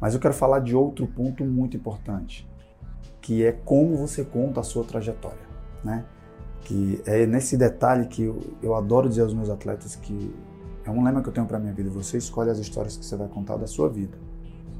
Mas 0.00 0.14
eu 0.14 0.20
quero 0.20 0.34
falar 0.34 0.60
de 0.60 0.74
outro 0.74 1.06
ponto 1.06 1.44
muito 1.44 1.76
importante, 1.76 2.48
que 3.20 3.44
é 3.44 3.52
como 3.52 3.96
você 3.96 4.24
conta 4.24 4.60
a 4.60 4.62
sua 4.62 4.84
trajetória, 4.84 5.46
né? 5.82 6.04
Que 6.60 7.02
é 7.06 7.26
nesse 7.26 7.56
detalhe 7.56 8.06
que 8.06 8.22
eu, 8.22 8.40
eu 8.62 8.74
adoro 8.74 9.08
dizer 9.08 9.22
aos 9.22 9.34
meus 9.34 9.50
atletas 9.50 9.94
que 9.94 10.34
é 10.84 10.90
um 10.90 11.02
lema 11.02 11.22
que 11.22 11.28
eu 11.28 11.32
tenho 11.32 11.46
para 11.46 11.58
minha 11.58 11.72
vida. 11.72 11.88
Você 11.90 12.18
escolhe 12.18 12.50
as 12.50 12.58
histórias 12.58 12.96
que 12.96 13.04
você 13.04 13.16
vai 13.16 13.28
contar 13.28 13.56
da 13.56 13.66
sua 13.66 13.88
vida. 13.88 14.16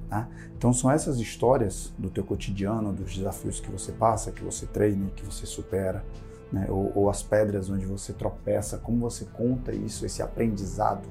Tá? 0.08 0.28
Então 0.56 0.72
são 0.72 0.90
essas 0.90 1.18
histórias 1.18 1.92
do 1.98 2.10
teu 2.10 2.22
cotidiano, 2.22 2.92
dos 2.92 3.16
desafios 3.16 3.58
que 3.58 3.70
você 3.70 3.90
passa, 3.90 4.30
que 4.30 4.44
você 4.44 4.66
treina, 4.66 5.08
que 5.16 5.24
você 5.24 5.46
supera, 5.46 6.04
né? 6.52 6.66
ou, 6.68 6.92
ou 6.94 7.10
as 7.10 7.22
pedras 7.22 7.70
onde 7.70 7.86
você 7.86 8.12
tropeça, 8.12 8.78
como 8.78 8.98
você 9.00 9.24
conta 9.24 9.72
isso, 9.72 10.04
esse 10.04 10.22
aprendizado, 10.22 11.08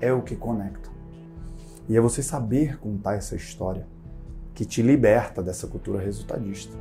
é 0.00 0.12
o 0.12 0.22
que 0.22 0.34
conecta. 0.34 0.90
E 1.88 1.96
é 1.96 2.00
você 2.00 2.22
saber 2.22 2.78
contar 2.78 3.14
essa 3.14 3.36
história 3.36 3.86
que 4.54 4.64
te 4.64 4.82
liberta 4.82 5.42
dessa 5.42 5.66
cultura 5.66 6.00
resultadista. 6.00 6.76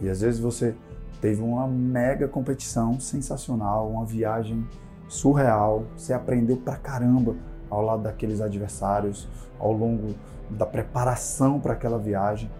E 0.00 0.08
às 0.08 0.20
vezes 0.20 0.40
você 0.40 0.74
teve 1.20 1.42
uma 1.42 1.66
mega 1.66 2.26
competição 2.26 2.98
sensacional, 2.98 3.90
uma 3.90 4.06
viagem 4.06 4.66
surreal. 5.10 5.84
Você 5.96 6.14
aprendeu 6.14 6.56
pra 6.56 6.76
caramba 6.76 7.36
ao 7.68 7.82
lado 7.82 8.04
daqueles 8.04 8.40
adversários, 8.40 9.28
ao 9.58 9.72
longo 9.72 10.14
da 10.48 10.64
preparação 10.64 11.60
para 11.60 11.72
aquela 11.74 11.98
viagem. 11.98 12.50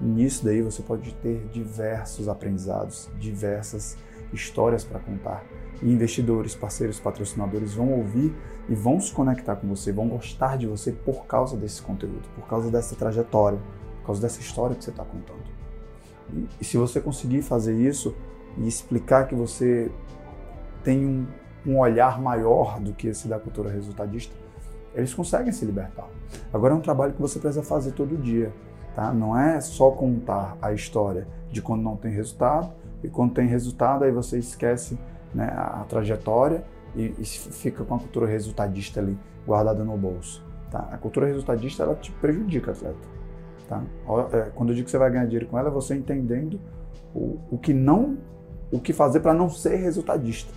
Nisso 0.00 0.44
daí 0.44 0.62
você 0.62 0.82
pode 0.82 1.12
ter 1.16 1.46
diversos 1.52 2.28
aprendizados, 2.28 3.10
diversas 3.18 3.96
histórias 4.32 4.84
para 4.84 4.98
contar. 5.00 5.44
E 5.82 5.92
investidores, 5.92 6.54
parceiros, 6.54 6.98
patrocinadores 6.98 7.74
vão 7.74 7.92
ouvir 7.92 8.34
e 8.68 8.74
vão 8.74 9.00
se 9.00 9.12
conectar 9.12 9.56
com 9.56 9.68
você, 9.68 9.92
vão 9.92 10.08
gostar 10.08 10.56
de 10.56 10.66
você 10.66 10.92
por 10.92 11.26
causa 11.26 11.56
desse 11.56 11.82
conteúdo, 11.82 12.28
por 12.36 12.46
causa 12.46 12.70
dessa 12.70 12.94
trajetória, 12.94 13.58
por 14.00 14.06
causa 14.06 14.22
dessa 14.22 14.40
história 14.40 14.76
que 14.76 14.84
você 14.84 14.90
está 14.90 15.04
contando. 15.04 15.42
E, 16.32 16.48
e 16.60 16.64
se 16.64 16.76
você 16.76 17.00
conseguir 17.00 17.42
fazer 17.42 17.74
isso 17.74 18.14
e 18.56 18.66
explicar 18.66 19.26
que 19.26 19.34
você 19.34 19.90
tem 20.84 21.04
um, 21.04 21.26
um 21.66 21.78
olhar 21.78 22.20
maior 22.20 22.80
do 22.80 22.92
que 22.92 23.08
esse 23.08 23.28
da 23.28 23.38
cultura 23.38 23.70
resultadista, 23.70 24.34
eles 24.94 25.14
conseguem 25.14 25.52
se 25.52 25.64
libertar. 25.64 26.08
Agora 26.52 26.74
é 26.74 26.76
um 26.76 26.80
trabalho 26.80 27.12
que 27.12 27.20
você 27.20 27.38
precisa 27.38 27.62
fazer 27.62 27.92
todo 27.92 28.16
dia, 28.16 28.52
tá? 28.94 29.12
Não 29.12 29.38
é 29.38 29.60
só 29.60 29.90
contar 29.90 30.56
a 30.60 30.72
história 30.72 31.26
de 31.50 31.62
quando 31.62 31.82
não 31.82 31.96
tem 31.96 32.12
resultado 32.12 32.72
e 33.02 33.08
quando 33.08 33.34
tem 33.34 33.46
resultado 33.46 34.04
aí 34.04 34.12
você 34.12 34.38
esquece 34.38 34.98
né, 35.34 35.52
a, 35.56 35.84
trajetória 35.88 36.64
e, 36.94 37.14
e, 37.18 37.24
fica 37.24 37.84
com 37.84 37.94
a 37.94 37.98
cultura 37.98 38.26
resultadista 38.26 39.00
ali 39.00 39.18
guardada 39.46 39.82
no 39.82 39.96
bolso, 39.96 40.44
tá? 40.70 40.88
A 40.92 40.98
cultura 40.98 41.26
resultadista 41.26 41.82
ela 41.82 41.94
te 41.94 42.12
prejudica, 42.12 42.72
atleta, 42.72 43.08
tá? 43.68 43.82
É, 44.32 44.50
quando 44.54 44.70
eu 44.70 44.74
digo 44.74 44.84
que 44.84 44.90
você 44.90 44.98
vai 44.98 45.10
ganhar 45.10 45.24
dinheiro 45.24 45.46
com 45.46 45.58
ela, 45.58 45.68
é 45.68 45.72
você 45.72 45.94
entendendo 45.94 46.60
o, 47.14 47.38
o 47.50 47.58
que 47.58 47.72
não, 47.72 48.18
o 48.70 48.78
que 48.78 48.92
fazer 48.92 49.20
para 49.20 49.32
não 49.32 49.48
ser 49.48 49.76
resultadista. 49.76 50.52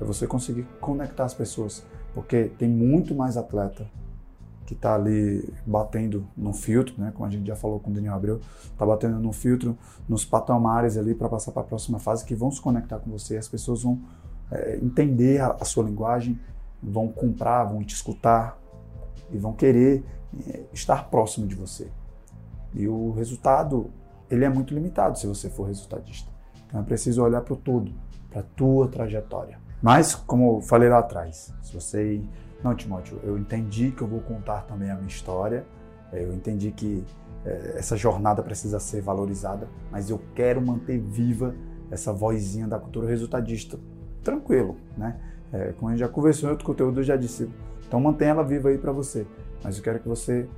É 0.00 0.04
você 0.04 0.26
conseguir 0.26 0.66
conectar 0.80 1.24
as 1.24 1.34
pessoas 1.34 1.84
porque 2.14 2.44
tem 2.58 2.68
muito 2.68 3.14
mais 3.14 3.36
atleta 3.36 3.86
que 4.64 4.72
está 4.72 4.94
ali 4.94 5.52
batendo 5.66 6.26
no 6.36 6.52
filtro, 6.52 6.94
né? 6.98 7.12
Como 7.14 7.26
a 7.26 7.30
gente 7.30 7.46
já 7.46 7.56
falou 7.56 7.78
com 7.78 7.90
o 7.90 7.92
Daniel 7.92 8.14
Abreu, 8.14 8.40
está 8.64 8.86
batendo 8.86 9.18
no 9.18 9.32
filtro, 9.32 9.76
nos 10.08 10.24
patamares 10.24 10.96
ali 10.96 11.14
para 11.14 11.28
passar 11.28 11.52
para 11.52 11.62
a 11.62 11.66
próxima 11.66 11.98
fase, 11.98 12.24
que 12.24 12.34
vão 12.34 12.50
se 12.50 12.60
conectar 12.60 12.98
com 12.98 13.10
você. 13.10 13.36
As 13.36 13.48
pessoas 13.48 13.82
vão 13.82 14.00
é, 14.50 14.76
entender 14.76 15.40
a, 15.40 15.48
a, 15.60 15.64
sua 15.64 15.84
linguagem, 15.84 16.38
vão 16.82 17.08
comprar, 17.08 17.64
vão 17.64 17.82
te 17.84 17.94
escutar 17.94 18.58
e 19.30 19.36
vão 19.36 19.52
querer 19.52 20.02
é, 20.46 20.62
estar 20.72 21.10
próximo 21.10 21.46
de 21.46 21.54
você. 21.54 21.90
E 22.72 22.88
o 22.88 23.12
resultado 23.12 23.90
ele 24.30 24.44
é 24.44 24.48
muito 24.48 24.72
limitado 24.72 25.18
se 25.18 25.26
você 25.26 25.50
for 25.50 25.64
resultadista. 25.64 26.30
Então 26.66 26.80
é 26.80 26.82
preciso 26.82 27.22
olhar 27.22 27.42
para 27.42 27.54
o 27.54 27.56
todo, 27.56 27.92
para 28.30 28.40
a 28.40 28.44
tua 28.44 28.88
trajetória. 28.88 29.63
Mas, 29.84 30.14
como 30.14 30.56
eu 30.56 30.60
falei 30.62 30.88
lá 30.88 31.00
atrás, 31.00 31.52
se 31.60 31.74
você. 31.74 32.18
Não, 32.62 32.74
Timóteo, 32.74 33.20
eu 33.22 33.36
entendi 33.36 33.90
que 33.90 34.00
eu 34.00 34.08
vou 34.08 34.22
contar 34.22 34.62
também 34.62 34.90
a 34.90 34.94
minha 34.94 35.06
história, 35.06 35.66
é, 36.10 36.24
eu 36.24 36.32
entendi 36.32 36.70
que 36.70 37.04
é, 37.44 37.74
essa 37.76 37.94
jornada 37.94 38.42
precisa 38.42 38.80
ser 38.80 39.02
valorizada, 39.02 39.68
mas 39.90 40.08
eu 40.08 40.18
quero 40.34 40.62
manter 40.62 40.98
viva 40.98 41.54
essa 41.90 42.14
vozinha 42.14 42.66
da 42.66 42.78
cultura 42.78 43.06
resultadista. 43.06 43.78
Tranquilo, 44.22 44.78
né? 44.96 45.20
É, 45.52 45.72
como 45.72 45.88
a 45.88 45.90
gente 45.90 46.00
já 46.00 46.08
conversou 46.08 46.48
em 46.48 46.52
outro 46.52 46.64
conteúdo, 46.64 47.00
eu 47.00 47.04
já 47.04 47.16
disse, 47.16 47.46
então 47.86 48.00
mantenha 48.00 48.30
ela 48.30 48.42
viva 48.42 48.70
aí 48.70 48.78
para 48.78 48.90
você. 48.90 49.26
Mas 49.62 49.76
eu 49.76 49.82
quero 49.82 50.00
que 50.00 50.08
você 50.08 50.48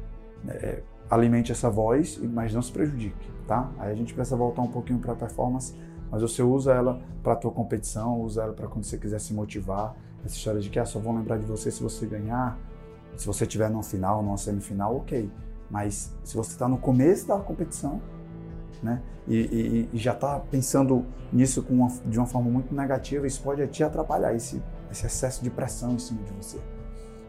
é, 0.46 0.82
alimente 1.10 1.50
essa 1.50 1.68
voz, 1.68 2.16
mas 2.32 2.54
não 2.54 2.62
se 2.62 2.70
prejudique, 2.70 3.28
tá? 3.48 3.72
Aí 3.76 3.90
a 3.90 3.94
gente 3.96 4.14
precisa 4.14 4.36
voltar 4.36 4.62
um 4.62 4.70
pouquinho 4.70 5.00
para 5.00 5.14
a 5.14 5.16
performance 5.16 5.74
mas 6.10 6.22
você 6.22 6.42
usa 6.42 6.72
ela 6.72 7.00
para 7.22 7.32
a 7.32 7.36
tua 7.36 7.50
competição, 7.50 8.20
usa 8.20 8.42
ela 8.42 8.52
para 8.52 8.68
quando 8.68 8.84
você 8.84 8.96
quiser 8.98 9.20
se 9.20 9.34
motivar. 9.34 9.94
Essa 10.24 10.34
história 10.34 10.60
de 10.60 10.70
que 10.70 10.78
ah, 10.78 10.84
só 10.84 10.98
vão 10.98 11.16
lembrar 11.16 11.38
de 11.38 11.44
você 11.44 11.70
se 11.70 11.82
você 11.82 12.06
ganhar, 12.06 12.58
se 13.16 13.26
você 13.26 13.44
estiver 13.44 13.70
no 13.70 13.82
final, 13.82 14.22
numa 14.22 14.36
semifinal, 14.36 14.96
ok. 14.96 15.30
Mas 15.70 16.14
se 16.24 16.36
você 16.36 16.52
está 16.52 16.68
no 16.68 16.78
começo 16.78 17.26
da 17.26 17.38
competição, 17.38 18.00
né, 18.82 19.02
e, 19.26 19.36
e, 19.36 19.90
e 19.92 19.98
já 19.98 20.12
está 20.12 20.38
pensando 20.38 21.04
nisso 21.32 21.64
uma, 21.68 21.88
de 22.04 22.18
uma 22.18 22.26
forma 22.26 22.50
muito 22.50 22.74
negativa, 22.74 23.26
isso 23.26 23.42
pode 23.42 23.66
te 23.68 23.82
atrapalhar, 23.82 24.34
esse, 24.34 24.62
esse 24.90 25.06
excesso 25.06 25.42
de 25.42 25.50
pressão 25.50 25.92
em 25.92 25.98
cima 25.98 26.22
de 26.22 26.32
você. 26.32 26.58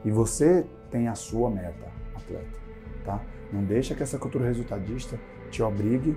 E 0.06 0.12
você 0.12 0.66
tem 0.92 1.08
a 1.08 1.16
sua 1.16 1.50
meta, 1.50 1.88
atleta, 2.16 2.60
tá? 3.04 3.22
Não 3.52 3.64
deixa 3.64 3.96
que 3.96 4.04
essa 4.04 4.18
cultura 4.18 4.46
resultadista 4.46 5.20
te 5.50 5.64
obrigue 5.64 6.16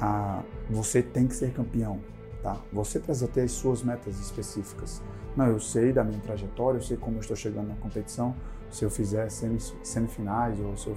a 0.00 0.42
você 0.68 1.02
tem 1.02 1.26
que 1.26 1.34
ser 1.34 1.52
campeão, 1.52 2.00
tá? 2.42 2.56
Você 2.72 2.98
precisa 2.98 3.28
ter 3.28 3.42
as 3.42 3.52
suas 3.52 3.82
metas 3.82 4.18
específicas. 4.18 5.02
Não, 5.36 5.46
eu 5.46 5.60
sei 5.60 5.92
da 5.92 6.02
minha 6.02 6.20
trajetória, 6.20 6.78
eu 6.78 6.82
sei 6.82 6.96
como 6.96 7.16
eu 7.16 7.20
estou 7.20 7.36
chegando 7.36 7.68
na 7.68 7.76
competição. 7.76 8.34
Se 8.70 8.84
eu 8.84 8.90
fizer 8.90 9.28
semifinais 9.30 10.58
ou 10.60 10.76
se 10.76 10.88
eu 10.88 10.96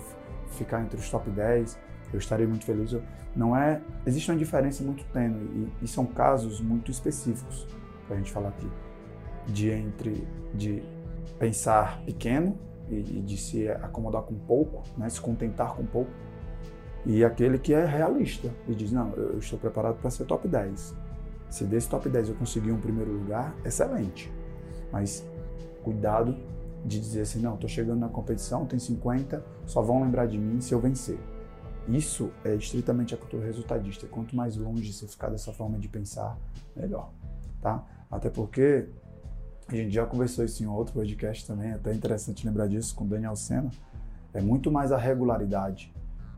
ficar 0.52 0.82
entre 0.82 1.00
os 1.00 1.10
top 1.10 1.30
10, 1.30 1.78
eu 2.12 2.20
estarei 2.20 2.48
muito 2.48 2.66
feliz. 2.66 2.96
Não 3.36 3.56
é, 3.56 3.82
existe 4.06 4.32
uma 4.32 4.38
diferença 4.38 4.84
muito 4.84 5.04
tênue 5.14 5.70
e, 5.82 5.86
e 5.86 5.88
são 5.88 6.06
casos 6.06 6.60
muito 6.60 6.90
específicos 6.90 7.68
para 8.08 8.16
a 8.16 8.18
gente 8.18 8.32
falar 8.32 8.50
aqui 8.50 8.68
de 9.48 9.70
entre 9.70 10.28
de 10.54 10.84
pensar 11.38 12.02
pequeno 12.04 12.58
e, 12.90 12.96
e 12.96 13.22
de 13.22 13.38
se 13.38 13.70
acomodar 13.70 14.24
com 14.24 14.34
pouco, 14.36 14.84
né, 14.98 15.08
se 15.10 15.22
contentar 15.22 15.76
com 15.76 15.86
pouco 15.86 16.12
e 17.06 17.24
aquele 17.24 17.58
que 17.58 17.74
é 17.74 17.86
realista 17.86 18.51
e 18.68 18.75
diz: 18.75 18.91
Não, 18.91 19.13
eu 19.13 19.39
estou 19.39 19.58
preparado 19.58 19.98
para 20.00 20.10
ser 20.10 20.25
top 20.25 20.48
10. 20.48 20.96
Se 21.50 21.63
desse 21.63 21.89
top 21.89 22.08
10 22.10 22.29
eu 22.29 22.36
conseguir 22.36 22.72
um 22.72 22.79
primeiro 22.79 23.12
lugar, 23.12 23.56
excelente. 23.65 24.32
Mas 24.91 25.25
cuidado 25.84 26.36
de 26.86 27.00
dizer 27.00 27.22
assim: 27.22 27.41
Não, 27.41 27.56
estou 27.56 27.70
chegando 27.70 28.00
na 28.00 28.10
competição, 28.10 28.65
tem 28.65 28.79
50, 28.79 29.44
só 29.65 29.82
vão 29.82 30.03
lembrar 30.03 30.25
de 30.25 30.38
mim 30.38 30.60
se 30.60 30.74
eu 30.74 30.79
vencer. 30.79 31.20
Isso 31.88 32.29
é 32.44 32.53
estritamente 32.53 33.15
a 33.15 33.18
cultura 33.18 33.46
resultadista. 33.46 34.06
Quanto 34.06 34.36
mais 34.36 34.56
longe 34.56 34.94
você 34.94 35.08
ficar 35.08 35.29
dessa 35.29 35.51
forma 35.51 35.79
de 35.79 35.88
pensar, 35.88 36.38
melhor. 36.75 37.12
Tá? 37.62 37.84
Até 38.12 38.29
porque 38.29 38.88
a 39.68 39.75
gente 39.75 39.91
já 39.91 40.06
conversou 40.06 40.46
isso 40.46 40.62
em 40.63 40.68
outro 40.68 40.94
podcast 40.94 41.46
também, 41.48 41.72
é 41.72 41.74
até 41.74 41.94
interessante 41.94 42.46
lembrar 42.46 42.68
disso 42.68 42.94
com 42.96 43.06
o 43.06 43.08
Daniel 43.08 43.36
Senna. 43.36 43.70
É 44.34 44.41
muito 44.41 44.72
mais 44.72 44.91
a 44.91 44.98
regularidade 44.98 45.91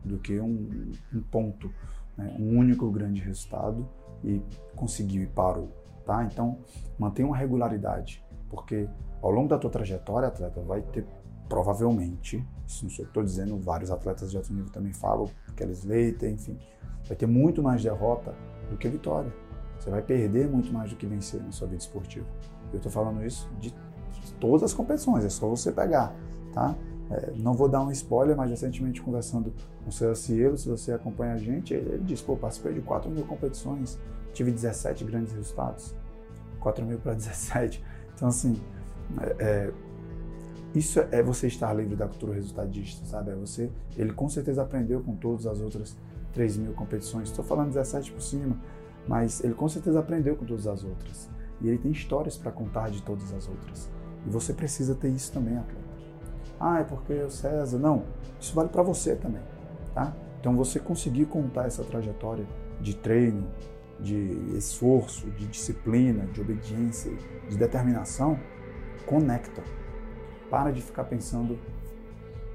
do 0.04 0.18
que 0.18 0.40
um, 0.40 0.92
um 1.14 1.20
ponto, 1.22 1.72
né? 2.16 2.36
um 2.38 2.58
único 2.58 2.90
grande 2.90 3.20
resultado 3.20 3.88
e 4.24 4.40
conseguiu 4.76 5.22
e 5.22 5.26
parou, 5.26 5.70
tá? 6.04 6.24
Então, 6.24 6.58
mantenha 6.98 7.26
uma 7.26 7.36
regularidade, 7.36 8.24
porque 8.48 8.88
ao 9.20 9.30
longo 9.30 9.48
da 9.48 9.58
tua 9.58 9.70
trajetória, 9.70 10.28
atleta, 10.28 10.60
vai 10.62 10.82
ter 10.82 11.06
provavelmente, 11.48 12.44
isso 12.66 12.84
não 12.84 12.90
sou 12.90 13.04
eu 13.04 13.08
estou 13.08 13.22
dizendo, 13.22 13.58
vários 13.58 13.90
atletas 13.90 14.30
de 14.30 14.36
alto 14.36 14.52
nível 14.52 14.70
também 14.70 14.92
falam, 14.92 15.28
Kelly 15.54 15.72
Slater, 15.72 16.30
enfim, 16.30 16.58
vai 17.06 17.16
ter 17.16 17.26
muito 17.26 17.62
mais 17.62 17.82
derrota 17.82 18.34
do 18.70 18.76
que 18.76 18.88
vitória. 18.88 19.30
Você 19.78 19.90
vai 19.90 20.00
perder 20.00 20.48
muito 20.48 20.72
mais 20.72 20.90
do 20.90 20.96
que 20.96 21.06
vencer 21.06 21.42
na 21.42 21.52
sua 21.52 21.66
vida 21.66 21.82
esportiva. 21.82 22.26
Eu 22.72 22.78
estou 22.78 22.90
falando 22.90 23.22
isso 23.24 23.50
de 23.60 23.74
todas 24.40 24.62
as 24.62 24.72
competições, 24.72 25.24
é 25.24 25.28
só 25.28 25.48
você 25.48 25.70
pegar, 25.70 26.14
tá? 26.54 26.74
É, 27.12 27.32
não 27.36 27.52
vou 27.52 27.68
dar 27.68 27.82
um 27.82 27.90
spoiler, 27.90 28.34
mas 28.34 28.50
recentemente 28.50 29.02
conversando 29.02 29.52
com 29.82 29.90
o 29.90 29.92
seu 29.92 30.14
Cielo, 30.14 30.56
se 30.56 30.68
você 30.68 30.92
acompanha 30.92 31.34
a 31.34 31.36
gente, 31.36 31.74
ele, 31.74 31.94
ele 31.94 32.04
disse, 32.04 32.22
pô, 32.22 32.36
participei 32.36 32.72
de 32.72 32.80
4 32.80 33.10
mil 33.10 33.24
competições, 33.24 33.98
tive 34.32 34.50
17 34.50 35.04
grandes 35.04 35.32
resultados. 35.32 35.94
4 36.60 36.84
mil 36.84 36.98
para 36.98 37.14
17. 37.14 37.82
Então, 38.14 38.28
assim, 38.28 38.60
é, 39.20 39.36
é, 39.40 39.72
isso 40.74 41.00
é 41.10 41.22
você 41.22 41.48
estar 41.48 41.72
livre 41.72 41.96
da 41.96 42.06
cultura 42.06 42.34
resultadista, 42.34 43.04
sabe? 43.04 43.30
É 43.30 43.34
você, 43.34 43.68
ele 43.96 44.12
com 44.12 44.28
certeza 44.28 44.62
aprendeu 44.62 45.00
com 45.00 45.16
todas 45.16 45.46
as 45.46 45.60
outras 45.60 45.96
3 46.32 46.58
mil 46.58 46.72
competições. 46.72 47.30
Estou 47.30 47.44
falando 47.44 47.68
17 47.68 48.12
por 48.12 48.22
cima, 48.22 48.56
mas 49.08 49.42
ele 49.42 49.54
com 49.54 49.68
certeza 49.68 49.98
aprendeu 49.98 50.36
com 50.36 50.44
todas 50.44 50.68
as 50.68 50.84
outras. 50.84 51.28
E 51.60 51.68
ele 51.68 51.78
tem 51.78 51.90
histórias 51.90 52.36
para 52.36 52.52
contar 52.52 52.90
de 52.90 53.02
todas 53.02 53.32
as 53.32 53.48
outras. 53.48 53.90
E 54.26 54.30
você 54.30 54.52
precisa 54.52 54.94
ter 54.94 55.08
isso 55.08 55.32
também, 55.32 55.56
atleta. 55.56 55.81
Ah, 56.64 56.78
é 56.78 56.84
porque 56.84 57.12
o 57.12 57.28
César. 57.28 57.76
Não, 57.76 58.04
isso 58.40 58.54
vale 58.54 58.68
para 58.68 58.84
você 58.84 59.16
também, 59.16 59.42
tá? 59.92 60.14
Então 60.38 60.56
você 60.56 60.78
conseguir 60.78 61.26
contar 61.26 61.66
essa 61.66 61.82
trajetória 61.82 62.46
de 62.80 62.94
treino, 62.94 63.48
de 63.98 64.56
esforço, 64.56 65.28
de 65.32 65.48
disciplina, 65.48 66.24
de 66.26 66.40
obediência, 66.40 67.12
de 67.48 67.58
determinação, 67.58 68.38
conecta. 69.06 69.60
Para 70.48 70.70
de 70.70 70.80
ficar 70.80 71.04
pensando 71.04 71.58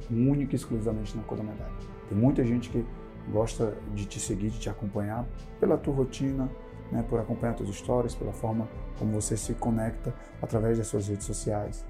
única 0.09 0.53
e 0.53 0.55
exclusivamente 0.55 1.17
na 1.17 1.23
cor 1.23 1.37
da 1.37 1.43
medalha. 1.43 1.73
Tem 2.07 2.17
muita 2.17 2.45
gente 2.45 2.69
que 2.69 2.85
gosta 3.29 3.75
de 3.93 4.05
te 4.05 4.21
seguir, 4.21 4.51
de 4.51 4.59
te 4.59 4.69
acompanhar 4.69 5.25
pela 5.59 5.77
tua 5.77 5.93
rotina, 5.93 6.49
né, 6.93 7.03
por 7.09 7.19
acompanhar 7.19 7.55
tuas 7.55 7.69
histórias, 7.69 8.15
pela 8.15 8.31
forma 8.31 8.69
como 8.97 9.11
você 9.11 9.35
se 9.35 9.53
conecta 9.53 10.13
através 10.41 10.77
das 10.77 10.87
suas 10.87 11.09
redes 11.09 11.25
sociais. 11.25 11.85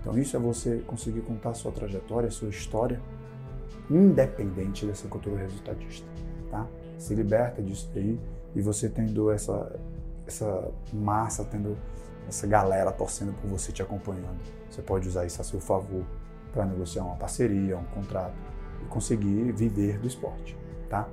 Então 0.00 0.16
isso 0.18 0.36
é 0.36 0.40
você 0.40 0.78
conseguir 0.86 1.22
contar 1.22 1.54
sua 1.54 1.72
trajetória, 1.72 2.30
sua 2.30 2.48
história, 2.48 3.00
independente 3.90 4.86
dessa 4.86 5.08
cultura 5.08 5.36
resultadista, 5.38 6.06
tá? 6.50 6.66
Se 6.98 7.14
liberta 7.14 7.62
disso 7.62 7.90
aí 7.94 8.18
e 8.54 8.60
você 8.60 8.88
tendo 8.88 9.30
essa 9.30 9.78
essa 10.26 10.70
massa, 10.92 11.44
tendo 11.44 11.76
essa 12.26 12.46
galera 12.46 12.90
torcendo 12.90 13.34
por 13.40 13.48
você, 13.48 13.70
te 13.70 13.82
acompanhando, 13.82 14.38
você 14.70 14.80
pode 14.80 15.08
usar 15.08 15.26
isso 15.26 15.40
a 15.40 15.44
seu 15.44 15.60
favor 15.60 16.02
para 16.52 16.64
negociar 16.64 17.04
uma 17.04 17.16
parceria, 17.16 17.76
um 17.76 17.84
contrato 17.84 18.34
e 18.82 18.86
conseguir 18.86 19.52
viver 19.52 19.98
do 19.98 20.06
esporte, 20.06 20.56
tá? 20.88 21.08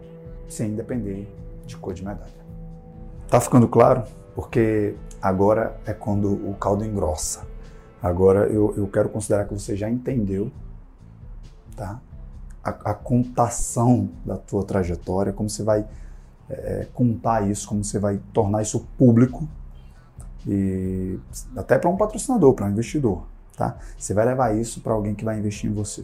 Sem 0.48 0.76
depender 0.76 1.28
de 1.66 1.76
cor 1.78 1.94
de 1.94 2.06
medalha. 2.06 2.42
Tá 3.28 3.40
ficando 3.40 3.68
claro? 3.68 4.04
Porque 4.36 4.96
agora 5.22 5.80
é 5.86 5.94
quando 5.94 6.32
o 6.32 6.56
caldo 6.56 6.86
engrossa. 6.86 7.46
Agora 8.02 8.48
eu, 8.48 8.74
eu 8.76 8.88
quero 8.88 9.10
considerar 9.10 9.46
que 9.46 9.54
você 9.54 9.76
já 9.76 9.90
entendeu 9.90 10.52
tá? 11.76 12.02
a, 12.64 12.70
a 12.70 12.94
contação 12.94 14.10
da 14.26 14.38
tua 14.38 14.64
trajetória, 14.64 15.34
como 15.34 15.50
você 15.50 15.64
vai 15.64 15.86
é, 16.50 16.88
contar 16.94 17.50
isso, 17.50 17.68
como 17.68 17.84
você 17.84 18.00
vai 18.00 18.20
tornar 18.34 18.62
isso 18.62 18.88
público 18.98 19.48
e 20.48 21.20
até 21.56 21.78
para 21.78 21.90
um 21.90 21.98
patrocinador, 21.98 22.54
para 22.54 22.66
um 22.66 22.72
investidor, 22.72 23.28
tá? 23.56 23.78
Você 23.98 24.14
vai 24.14 24.26
levar 24.26 24.58
isso 24.58 24.82
para 24.82 24.94
alguém 24.94 25.14
que 25.14 25.24
vai 25.24 25.38
investir 25.38 25.70
em 25.70 25.74
você. 25.74 26.04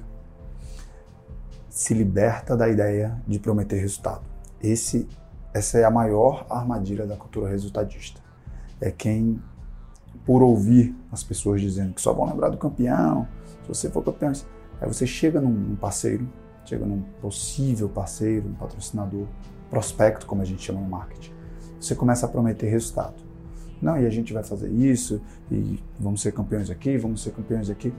Se 1.69 1.93
liberta 1.93 2.55
da 2.55 2.69
ideia 2.69 3.19
de 3.27 3.39
prometer 3.39 3.77
resultado. 3.77 4.21
Esse, 4.61 5.07
essa 5.53 5.79
é 5.79 5.83
a 5.83 5.91
maior 5.91 6.45
armadilha 6.49 7.05
da 7.05 7.15
cultura 7.15 7.49
resultadista. 7.49 8.21
É 8.79 8.91
quem, 8.91 9.41
por 10.27 10.43
ouvir 10.43 10.93
as 11.09 11.23
pessoas 11.23 11.61
dizendo 11.61 11.93
que 11.93 12.01
só 12.01 12.11
vão 12.11 12.27
lembrar 12.27 12.49
do 12.49 12.57
campeão, 12.57 13.25
se 13.63 13.69
você 13.69 13.89
for 13.89 14.03
campeão, 14.03 14.33
aí 14.81 14.85
você 14.87 15.07
chega 15.07 15.39
num 15.39 15.73
parceiro, 15.77 16.27
chega 16.65 16.85
num 16.85 17.01
possível 17.21 17.87
parceiro, 17.87 18.49
um 18.49 18.53
patrocinador, 18.53 19.25
prospecto, 19.69 20.25
como 20.25 20.41
a 20.41 20.45
gente 20.45 20.61
chama 20.61 20.81
no 20.81 20.89
marketing. 20.89 21.31
Você 21.79 21.95
começa 21.95 22.25
a 22.25 22.29
prometer 22.29 22.67
resultado. 22.67 23.15
Não, 23.81 23.97
e 23.97 24.05
a 24.05 24.09
gente 24.09 24.33
vai 24.33 24.43
fazer 24.43 24.69
isso, 24.69 25.21
e 25.49 25.79
vamos 25.97 26.21
ser 26.21 26.33
campeões 26.33 26.69
aqui, 26.69 26.97
vamos 26.97 27.23
ser 27.23 27.31
campeões 27.31 27.69
aqui. 27.69 27.93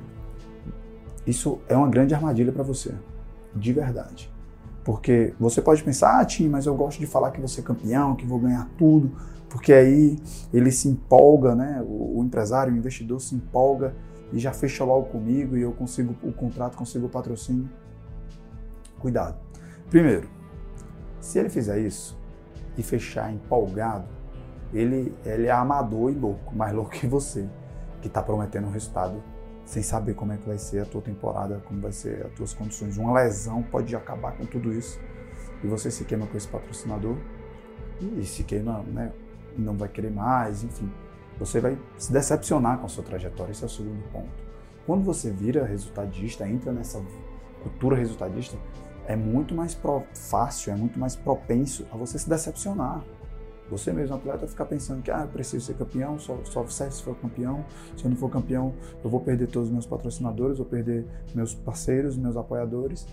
Isso 1.27 1.61
é 1.67 1.77
uma 1.77 1.89
grande 1.89 2.15
armadilha 2.15 2.53
para 2.53 2.63
você, 2.63 2.93
de 3.55 3.73
verdade. 3.73 4.31
Porque 4.85 5.35
você 5.39 5.61
pode 5.61 5.83
pensar, 5.83 6.21
ah, 6.21 6.25
Tim, 6.25 6.49
mas 6.49 6.67
eu 6.67 6.75
gosto 6.75 6.99
de 6.99 7.07
falar 7.07 7.31
que 7.31 7.39
vou 7.39 7.49
ser 7.49 7.63
campeão, 7.63 8.15
que 8.15 8.25
vou 8.25 8.39
ganhar 8.39 8.69
tudo, 8.79 9.13
porque 9.49 9.73
aí 9.73 10.19
ele 10.53 10.71
se 10.71 10.89
empolga, 10.89 11.55
né? 11.55 11.83
O, 11.87 12.19
o 12.19 12.25
empresário, 12.25 12.73
o 12.73 12.77
investidor 12.77 13.21
se 13.21 13.35
empolga 13.35 13.95
e 14.33 14.39
já 14.39 14.53
fecha 14.53 14.85
logo 14.85 15.07
comigo 15.07 15.57
e 15.57 15.63
eu 15.63 15.73
consigo 15.73 16.15
o 16.23 16.33
contrato, 16.33 16.77
consigo 16.77 17.07
o 17.07 17.09
patrocínio. 17.09 17.69
Cuidado. 18.99 19.37
Primeiro, 19.91 20.29
se 21.21 21.39
ele 21.39 21.49
fizer 21.49 21.79
isso 21.79 22.19
e 22.77 22.83
fechar 22.83 23.33
empolgado, 23.33 24.07
ele, 24.73 25.15
ele 25.25 25.47
é 25.47 25.51
amador 25.51 26.11
e 26.11 26.15
louco, 26.15 26.55
mais 26.55 26.75
louco 26.75 26.91
que 26.91 27.07
você, 27.07 27.49
que 28.01 28.09
está 28.09 28.23
prometendo 28.23 28.67
um 28.67 28.71
resultado 28.71 29.23
sem 29.69 29.83
saber 29.83 30.15
como 30.15 30.33
é 30.33 30.39
que 30.39 30.47
vai 30.49 30.57
ser 30.57 30.81
a 30.81 30.87
tua 30.87 31.03
temporada, 31.03 31.63
como 31.67 31.79
vai 31.79 31.93
ser 31.93 32.25
as 32.25 32.33
tuas 32.33 32.55
condições. 32.55 32.97
Uma 32.97 33.13
lesão 33.13 33.63
pode 33.63 33.95
acabar 33.95 34.33
com 34.33 34.47
tudo 34.47 34.73
isso 34.73 34.99
e 35.63 35.67
você 35.67 35.91
se 35.91 36.07
queima 36.07 36.27
com 36.27 36.39
esse 36.39 36.49
patrocinador 36.49 37.19
e 38.01 38.25
se 38.25 38.45
queima, 38.45 38.83
né, 38.85 39.13
não 39.59 39.77
vai 39.77 39.91
querer 39.91 40.11
mais, 40.11 40.65
enfim. 40.65 40.91
Você 41.39 41.61
vai 41.61 41.79
se 41.99 42.11
decepcionar 42.11 42.79
com 42.79 42.87
a 42.87 42.89
sua 42.89 43.05
trajetória, 43.05 43.53
esse 43.53 43.63
é 43.63 43.67
o 43.67 43.69
segundo 43.69 44.03
ponto. 44.11 44.31
Quando 44.87 45.05
você 45.05 45.31
vira 45.31 45.67
resultadista, 45.67 46.49
entra 46.49 46.73
nessa 46.73 47.05
cultura 47.63 47.95
resultadista, 47.95 48.57
é 49.07 49.15
muito 49.15 49.55
mais 49.55 49.79
fácil, 50.15 50.73
é 50.73 50.77
muito 50.77 50.99
mais 50.99 51.15
propenso 51.15 51.87
a 51.93 51.97
você 51.97 52.19
se 52.19 52.27
decepcionar. 52.27 53.05
Você 53.71 53.93
mesmo, 53.93 54.17
atleta, 54.17 54.47
ficar 54.47 54.65
pensando 54.65 55.03
que 55.03 55.11
ah, 55.11 55.23
eu 55.23 55.29
preciso 55.29 55.65
ser 55.67 55.75
campeão, 55.75 56.19
só, 56.19 56.39
só 56.45 56.65
sucesso 56.65 56.99
se 56.99 57.03
for 57.03 57.17
campeão. 57.17 57.65
Se 57.97 58.05
eu 58.05 58.11
não 58.11 58.17
for 58.17 58.31
campeão, 58.31 58.75
eu 59.05 59.11
vou 59.11 59.21
perder 59.21 59.49
todos 59.49 59.69
os 59.69 59.73
meus 59.73 59.87
patrocinadores, 59.87 60.59
vou 60.59 60.67
perder 60.67 61.07
meus 61.35 61.55
parceiros, 61.55 62.17
meus 62.17 62.37
apoiadores. 62.37 63.07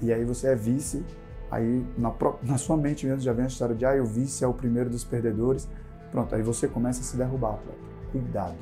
E 0.00 0.12
aí 0.12 0.24
você 0.24 0.48
é 0.48 0.54
vice, 0.54 1.04
aí 1.50 1.84
na, 1.98 2.14
na 2.42 2.56
sua 2.56 2.76
mente 2.76 3.06
mesmo 3.06 3.20
já 3.20 3.32
vem 3.32 3.44
a 3.44 3.48
história 3.48 3.74
de 3.74 3.84
ah, 3.84 4.00
o 4.00 4.06
vice 4.06 4.44
é 4.44 4.46
o 4.46 4.54
primeiro 4.54 4.88
dos 4.88 5.04
perdedores. 5.04 5.68
Pronto, 6.10 6.34
aí 6.34 6.42
você 6.42 6.68
começa 6.68 7.00
a 7.00 7.04
se 7.04 7.16
derrubar, 7.16 7.54
atleta. 7.54 7.78
Cuidado. 8.12 8.56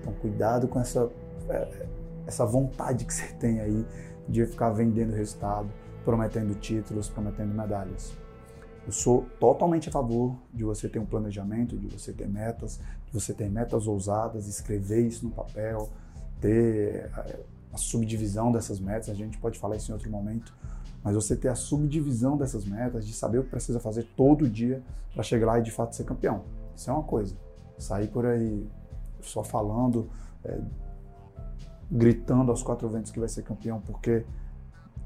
Então, 0.00 0.12
cuidado 0.14 0.68
com 0.68 0.80
essa, 0.80 1.10
é, 1.48 1.86
essa 2.26 2.44
vontade 2.44 3.04
que 3.04 3.12
você 3.12 3.32
tem 3.34 3.60
aí 3.60 3.86
de 4.28 4.46
ficar 4.46 4.70
vendendo 4.70 5.12
resultado 5.12 5.68
prometendo 6.04 6.54
títulos, 6.54 7.08
prometendo 7.08 7.54
medalhas. 7.54 8.16
Eu 8.86 8.92
sou 8.92 9.26
totalmente 9.38 9.88
a 9.88 9.92
favor 9.92 10.36
de 10.52 10.64
você 10.64 10.88
ter 10.88 10.98
um 10.98 11.06
planejamento, 11.06 11.76
de 11.76 11.86
você 11.86 12.12
ter 12.12 12.28
metas, 12.28 12.80
de 13.06 13.12
você 13.12 13.32
ter 13.34 13.50
metas 13.50 13.86
ousadas, 13.86 14.46
escrever 14.46 15.06
isso 15.06 15.24
no 15.24 15.30
papel, 15.30 15.88
ter 16.40 17.10
eh, 17.16 17.40
a 17.72 17.76
subdivisão 17.76 18.50
dessas 18.50 18.80
metas. 18.80 19.10
A 19.10 19.14
gente 19.14 19.38
pode 19.38 19.58
falar 19.58 19.76
isso 19.76 19.90
em 19.90 19.94
outro 19.94 20.10
momento, 20.10 20.54
mas 21.04 21.14
você 21.14 21.36
ter 21.36 21.48
a 21.48 21.54
subdivisão 21.54 22.36
dessas 22.36 22.64
metas, 22.64 23.06
de 23.06 23.12
saber 23.12 23.38
o 23.38 23.44
que 23.44 23.50
precisa 23.50 23.78
fazer 23.78 24.06
todo 24.16 24.48
dia 24.48 24.82
para 25.12 25.22
chegar 25.22 25.46
lá 25.46 25.58
e 25.58 25.62
de 25.62 25.70
fato 25.70 25.94
ser 25.94 26.04
campeão. 26.04 26.42
Isso 26.74 26.88
é 26.90 26.92
uma 26.92 27.02
coisa. 27.02 27.36
Sair 27.78 28.08
por 28.08 28.26
aí 28.26 28.66
só 29.20 29.44
falando, 29.44 30.08
é, 30.44 30.58
gritando 31.90 32.50
aos 32.50 32.62
quatro 32.62 32.88
ventos 32.88 33.10
que 33.10 33.18
vai 33.18 33.28
ser 33.28 33.42
campeão, 33.42 33.80
porque 33.80 34.24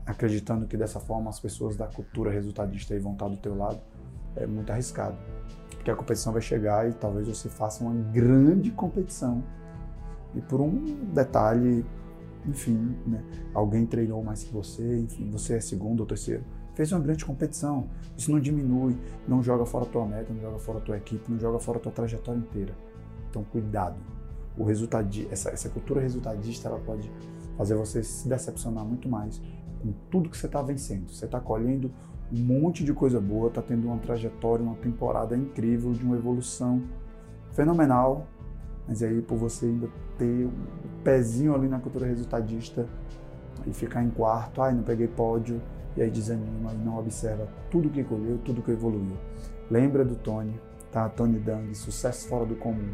acreditando 0.06 0.66
que 0.66 0.76
dessa 0.76 1.00
forma 1.00 1.30
as 1.30 1.40
pessoas 1.40 1.76
da 1.76 1.86
cultura 1.86 2.30
resultadista 2.30 2.98
vão 3.00 3.12
estar 3.12 3.28
do 3.28 3.36
teu 3.36 3.56
lado, 3.56 3.80
é 4.36 4.46
muito 4.46 4.70
arriscado. 4.70 5.16
Porque 5.70 5.90
a 5.90 5.96
competição 5.96 6.32
vai 6.32 6.42
chegar 6.42 6.88
e 6.88 6.92
talvez 6.92 7.28
você 7.28 7.48
faça 7.48 7.84
uma 7.84 7.94
grande 8.10 8.70
competição 8.70 9.42
e 10.34 10.40
por 10.40 10.60
um 10.60 10.84
detalhe, 11.12 11.84
enfim, 12.46 12.96
né, 13.06 13.22
alguém 13.54 13.86
treinou 13.86 14.22
mais 14.22 14.42
que 14.42 14.52
você, 14.52 15.00
enfim, 15.00 15.30
você 15.30 15.54
é 15.54 15.60
segundo 15.60 16.00
ou 16.00 16.06
terceiro. 16.06 16.44
Fez 16.74 16.90
uma 16.90 17.00
grande 17.00 17.24
competição. 17.24 17.88
Isso 18.16 18.32
não 18.32 18.40
diminui, 18.40 18.98
não 19.28 19.42
joga 19.42 19.64
fora 19.64 19.84
a 19.84 19.88
tua 19.88 20.04
meta, 20.04 20.32
não 20.32 20.40
joga 20.40 20.58
fora 20.58 20.78
a 20.78 20.80
tua 20.80 20.96
equipe, 20.96 21.30
não 21.30 21.38
joga 21.38 21.60
fora 21.60 21.78
a 21.78 21.80
tua 21.80 21.92
trajetória 21.92 22.38
inteira. 22.38 22.74
Então, 23.30 23.44
cuidado. 23.44 23.96
O 24.58 24.64
resultado, 24.64 25.08
essa, 25.30 25.50
essa 25.50 25.68
cultura 25.68 26.00
resultadista, 26.00 26.68
ela 26.68 26.80
pode 26.80 27.10
fazer 27.56 27.76
você 27.76 28.02
se 28.02 28.28
decepcionar 28.28 28.84
muito 28.84 29.08
mais 29.08 29.40
com 29.84 29.92
tudo 30.10 30.30
que 30.30 30.36
você 30.36 30.46
está 30.46 30.62
vencendo. 30.62 31.10
Você 31.10 31.26
está 31.26 31.38
colhendo 31.38 31.90
um 32.32 32.38
monte 32.38 32.82
de 32.82 32.94
coisa 32.94 33.20
boa, 33.20 33.48
está 33.48 33.60
tendo 33.60 33.86
uma 33.86 33.98
trajetória, 33.98 34.64
uma 34.64 34.76
temporada 34.76 35.36
incrível, 35.36 35.92
de 35.92 36.02
uma 36.02 36.16
evolução 36.16 36.82
fenomenal, 37.52 38.26
mas 38.88 39.02
aí 39.02 39.20
por 39.20 39.36
você 39.36 39.66
ainda 39.66 39.88
ter 40.18 40.46
um 40.46 40.52
pezinho 41.04 41.54
ali 41.54 41.68
na 41.68 41.78
cultura 41.78 42.06
resultadista 42.06 42.88
e 43.66 43.72
ficar 43.72 44.02
em 44.02 44.10
quarto, 44.10 44.62
ai, 44.62 44.72
não 44.72 44.82
peguei 44.82 45.06
pódio, 45.06 45.60
e 45.96 46.02
aí 46.02 46.10
desanima 46.10 46.72
e 46.72 46.76
não 46.76 46.98
observa 46.98 47.46
tudo 47.70 47.90
que 47.90 48.02
colheu, 48.02 48.38
tudo 48.38 48.62
que 48.62 48.70
evoluiu. 48.70 49.16
Lembra 49.70 50.04
do 50.04 50.16
Tony, 50.16 50.58
tá? 50.90 51.08
Tony 51.08 51.38
Dang, 51.38 51.72
sucesso 51.74 52.26
fora 52.26 52.44
do 52.44 52.56
comum. 52.56 52.92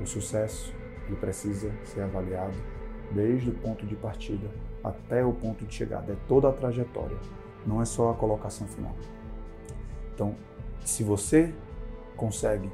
O 0.00 0.06
sucesso, 0.06 0.72
ele 1.06 1.16
precisa 1.16 1.70
ser 1.84 2.02
avaliado 2.02 2.56
desde 3.12 3.50
o 3.50 3.54
ponto 3.54 3.86
de 3.86 3.94
partida 3.96 4.48
até 4.88 5.24
o 5.24 5.32
ponto 5.32 5.64
de 5.64 5.74
chegada, 5.74 6.12
é 6.12 6.16
toda 6.28 6.48
a 6.48 6.52
trajetória, 6.52 7.16
não 7.66 7.80
é 7.80 7.84
só 7.84 8.10
a 8.10 8.14
colocação 8.14 8.66
final. 8.66 8.94
Então, 10.14 10.34
se 10.84 11.02
você 11.02 11.52
consegue 12.16 12.70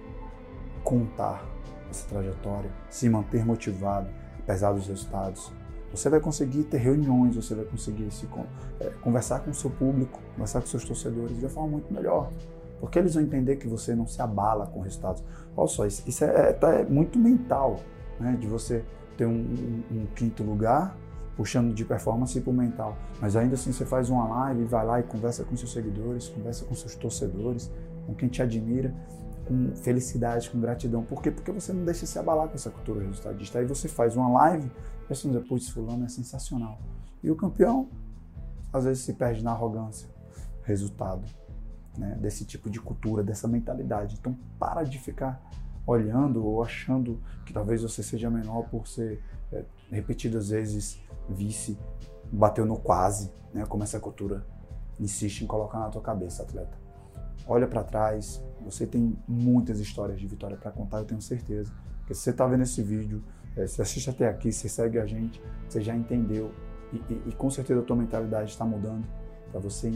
contar 0.85 1.45
essa 1.91 2.09
trajetória, 2.09 2.71
se 2.89 3.09
manter 3.09 3.45
motivado, 3.45 4.09
apesar 4.41 4.73
dos 4.73 4.87
resultados, 4.87 5.53
você 5.91 6.09
vai 6.09 6.21
conseguir 6.21 6.65
ter 6.65 6.79
reuniões, 6.79 7.37
você 7.37 7.55
vai 7.55 7.65
conseguir 7.67 8.11
se, 8.11 8.27
é, 8.81 8.89
conversar 9.03 9.41
com 9.41 9.51
o 9.51 9.55
seu 9.55 9.71
público, 9.71 10.19
conversar 10.35 10.61
com 10.61 10.67
seus 10.67 10.85
torcedores 10.85 11.37
de 11.37 11.45
uma 11.45 11.51
forma 11.51 11.69
muito 11.71 11.93
melhor. 11.93 12.31
Porque 12.81 12.99
eles 12.99 13.15
vão 13.15 13.23
entender 13.23 13.57
que 13.57 13.69
você 13.69 13.95
não 13.95 14.07
se 14.07 14.21
abala 14.21 14.67
com 14.67 14.81
resultados. 14.81 15.23
Olha 15.57 15.69
só, 15.69 15.87
isso 15.87 16.25
é, 16.25 16.49
é, 16.49 16.53
tá, 16.53 16.73
é 16.73 16.85
muito 16.85 17.19
mental, 17.19 17.79
né? 18.19 18.37
De 18.41 18.47
você 18.47 18.83
ter 19.17 19.27
um, 19.27 19.31
um, 19.31 19.83
um 19.99 20.07
quinto 20.17 20.43
lugar 20.43 20.97
puxando 21.37 21.73
de 21.73 21.85
performance 21.85 22.39
para 22.41 22.51
o 22.51 22.55
mental. 22.55 22.97
Mas 23.21 23.37
ainda 23.37 23.55
assim 23.55 23.73
você 23.73 23.85
faz 23.85 24.11
uma 24.11 24.27
live, 24.29 24.65
vai 24.65 24.85
lá 24.85 25.01
e 25.01 25.03
conversa 25.03 25.45
com 25.45 25.57
seus 25.57 25.73
seguidores, 25.73 26.29
conversa 26.29 26.65
com 26.65 26.75
seus 26.75 26.95
torcedores, 26.95 27.71
com 28.07 28.15
quem 28.15 28.29
te 28.29 28.43
admira, 28.43 28.95
com 29.47 29.75
felicidade, 29.77 30.51
com 30.51 30.61
gratidão. 30.61 31.03
Por 31.03 31.23
quê? 31.23 31.31
Porque 31.31 31.51
você 31.51 31.73
não 31.73 31.85
deixa 31.85 32.07
se 32.07 32.19
abalar 32.19 32.49
com 32.49 32.55
essa 32.55 32.71
cultura 32.71 33.01
resultadista. 33.01 33.59
Aí 33.59 33.67
você 33.67 33.89
faz 33.89 34.17
uma 34.17 34.29
live, 34.31 34.71
a 35.05 35.09
pessoa 35.09 35.43
diz, 35.57 35.69
fulano 35.69 36.05
é 36.05 36.09
sensacional. 36.09 36.79
E 37.23 37.31
o 37.31 37.37
campeão, 37.37 37.89
às 38.73 38.85
vezes, 38.85 39.05
se 39.05 39.13
perde 39.15 39.43
na 39.43 39.53
arrogância. 39.53 40.09
Resultado 40.65 41.23
né, 41.97 42.17
desse 42.21 42.45
tipo 42.45 42.71
de 42.71 42.81
cultura, 42.81 43.23
dessa 43.23 43.49
mentalidade. 43.49 44.17
Então, 44.19 44.37
para 44.59 44.83
de 44.85 44.99
ficar 44.99 45.41
olhando 45.87 46.45
ou 46.45 46.63
achando 46.63 47.21
que 47.45 47.53
talvez 47.53 47.83
você 47.83 48.03
seja 48.03 48.31
menor 48.31 48.63
por 48.69 48.87
ser 48.87 49.21
repetidas 49.97 50.49
vezes 50.49 51.01
vice, 51.29 51.79
bateu 52.33 52.65
no 52.67 52.77
quase, 52.77 53.33
né? 53.53 53.65
Como 53.67 53.83
essa 53.83 54.01
cultura 54.01 54.45
insiste 54.99 55.43
em 55.43 55.47
colocar 55.47 55.79
na 55.79 55.89
tua 55.89 56.03
cabeça, 56.03 56.43
atleta. 56.43 56.77
Olha 57.47 57.67
para 57.67 57.83
trás, 57.83 58.43
você 58.65 58.87
tem 58.87 59.19
muitas 59.27 59.81
histórias 59.81 60.21
de 60.21 60.27
vitória 60.27 60.57
para 60.57 60.71
contar, 60.71 60.99
eu 60.99 61.05
tenho 61.05 61.21
certeza. 61.21 61.73
Porque 61.99 62.15
se 62.15 62.21
você 62.21 62.31
está 62.31 62.47
vendo 62.47 62.63
esse 62.63 62.83
vídeo, 62.83 63.23
é, 63.57 63.67
se 63.67 63.83
assiste 63.83 64.09
até 64.09 64.29
aqui, 64.29 64.53
se 64.53 64.69
segue 64.69 64.99
a 64.99 65.07
gente, 65.07 65.43
você 65.69 65.81
já 65.81 65.95
entendeu 65.95 66.53
e, 66.93 66.97
e, 67.13 67.23
e 67.29 67.33
com 67.33 67.51
certeza 67.51 67.81
a 67.81 67.83
tua 67.83 67.97
mentalidade 67.97 68.51
está 68.51 68.65
mudando 68.65 69.07
para 69.51 69.61
você 69.61 69.93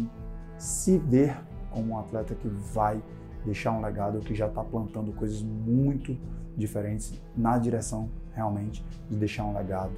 se 0.58 0.98
ver 0.98 1.36
como 1.70 1.92
um 1.92 1.98
atleta 1.98 2.34
que 2.34 2.48
vai 2.48 3.02
deixar 3.44 3.72
um 3.72 3.80
legado, 3.80 4.18
que 4.20 4.34
já 4.34 4.46
está 4.46 4.64
plantando 4.64 5.12
coisas 5.12 5.42
muito 5.42 6.18
diferentes 6.56 7.20
na 7.36 7.58
direção 7.58 8.10
realmente 8.36 8.84
de 9.10 9.16
deixar 9.16 9.44
um 9.44 9.56
legado 9.56 9.92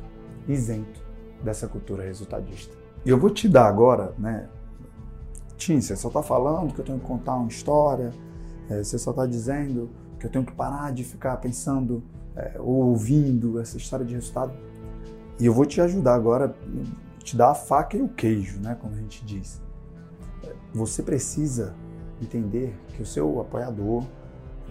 isento 0.46 1.04
dessa 1.42 1.68
cultura 1.68 2.04
resultadista. 2.04 2.74
E 3.04 3.10
eu 3.10 3.18
vou 3.18 3.30
te 3.30 3.48
dar 3.48 3.66
agora, 3.66 4.14
né, 4.16 4.48
Tim, 5.56 5.80
você 5.80 5.96
só 5.96 6.08
está 6.08 6.22
falando 6.22 6.72
que 6.72 6.80
eu 6.80 6.84
tenho 6.84 7.00
que 7.00 7.04
contar 7.04 7.34
uma 7.34 7.48
história, 7.48 8.12
é, 8.70 8.82
você 8.82 8.96
só 8.96 9.10
está 9.10 9.26
dizendo 9.26 9.90
que 10.18 10.26
eu 10.26 10.30
tenho 10.30 10.44
que 10.44 10.52
parar 10.52 10.92
de 10.92 11.02
ficar 11.02 11.36
pensando 11.38 12.02
é, 12.36 12.54
ou 12.58 12.86
ouvindo 12.86 13.58
essa 13.60 13.76
história 13.76 14.06
de 14.06 14.14
resultado. 14.14 14.52
E 15.38 15.46
eu 15.46 15.52
vou 15.52 15.66
te 15.66 15.80
ajudar 15.80 16.14
agora, 16.14 16.54
te 17.22 17.36
dar 17.36 17.50
a 17.50 17.54
faca 17.54 17.96
e 17.96 18.02
o 18.02 18.08
queijo, 18.08 18.60
né, 18.60 18.76
como 18.80 18.94
a 18.94 18.98
gente 18.98 19.24
diz. 19.24 19.60
Você 20.72 21.02
precisa 21.02 21.74
entender 22.22 22.74
que 22.94 23.02
o 23.02 23.06
seu 23.06 23.40
apoiador, 23.40 24.04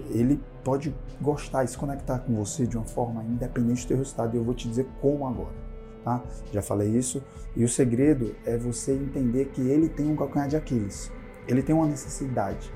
ele 0.10 0.42
pode 0.68 0.94
gostar 1.22 1.64
e 1.64 1.68
se 1.70 1.78
conectar 1.78 2.20
com 2.20 2.36
você 2.36 2.68
de 2.68 2.76
uma 2.76 2.86
forma 2.86 3.24
independente 3.24 3.84
do 3.84 3.88
teu 3.88 3.98
resultado. 4.00 4.36
E 4.36 4.38
eu 4.38 4.44
vou 4.44 4.54
te 4.54 4.68
dizer 4.68 4.86
como 5.00 5.26
agora, 5.26 5.56
tá? 6.04 6.22
Já 6.52 6.62
falei 6.62 6.90
isso. 6.90 7.24
E 7.56 7.64
o 7.64 7.70
segredo 7.70 8.36
é 8.46 8.58
você 8.58 8.92
entender 8.92 9.46
que 9.46 9.62
ele 9.62 9.88
tem 9.88 10.12
um 10.12 10.16
calcanhar 10.18 10.50
de 10.50 10.58
Aquiles. 10.58 11.10
Ele 11.48 11.64
tem 11.64 11.74
uma 11.74 11.88
necessidade, 11.88 12.70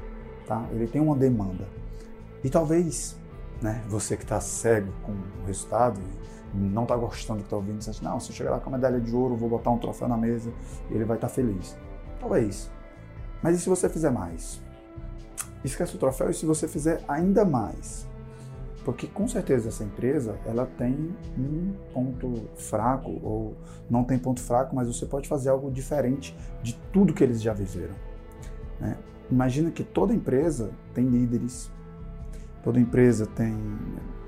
tá? 0.48 0.66
Ele 0.72 0.88
tem 0.88 1.02
uma 1.02 1.18
demanda. 1.18 1.68
E 2.42 2.50
talvez, 2.50 3.20
né, 3.62 3.84
você 3.90 4.16
que 4.16 4.24
está 4.24 4.40
cego 4.40 4.94
com 5.04 5.12
o 5.12 5.46
resultado 5.46 6.00
não 6.54 6.84
está 6.84 6.96
gostando 6.96 7.40
do 7.40 7.42
que 7.42 7.48
está 7.48 7.58
ouvindo, 7.58 7.82
você 7.82 7.90
acha, 7.90 8.06
não, 8.06 8.22
se 8.22 8.32
eu 8.32 8.36
chegar 8.36 8.52
lá 8.52 8.60
com 8.62 8.70
a 8.70 8.72
medalha 8.72 9.02
de 9.02 9.14
ouro, 9.14 9.36
vou 9.36 9.50
botar 9.50 9.70
um 9.70 9.78
troféu 9.78 10.08
na 10.08 10.16
mesa 10.16 10.50
ele 10.90 11.04
vai 11.04 11.18
estar 11.18 11.28
tá 11.28 11.34
feliz. 11.34 11.78
Talvez. 12.22 12.72
Mas 13.44 13.58
e 13.58 13.60
se 13.60 13.68
você 13.68 13.90
fizer 13.90 14.12
mais? 14.12 14.62
Esquece 15.64 15.96
o 15.96 16.00
troféu 16.00 16.30
e 16.30 16.34
se 16.34 16.46
você 16.46 16.68
fizer 16.68 17.04
ainda 17.08 17.46
mais? 17.46 18.08
Porque 18.84 19.06
com 19.06 19.28
certeza 19.28 19.70
essa 19.70 19.84
empresa 19.84 20.36
ela 20.46 20.66
tem 20.66 21.16
um 21.38 21.74
ponto 21.94 22.50
fraco 22.56 23.12
ou 23.22 23.56
não 23.90 24.04
tem 24.04 24.18
ponto 24.18 24.42
fraco, 24.42 24.76
mas 24.76 24.88
você 24.88 25.06
pode 25.06 25.28
fazer 25.28 25.50
algo 25.50 25.70
diferente 25.70 26.36
de 26.64 26.74
tudo 26.92 27.14
que 27.14 27.24
eles 27.24 27.42
já 27.42 27.54
viveram. 27.54 27.94
Né? 28.80 28.98
Imagina 29.30 29.70
que 29.70 29.84
toda 29.84 30.14
empresa 30.14 30.72
tem 30.96 31.08
líderes, 31.08 31.72
toda 32.64 32.80
empresa 32.80 33.28
tem 33.28 33.56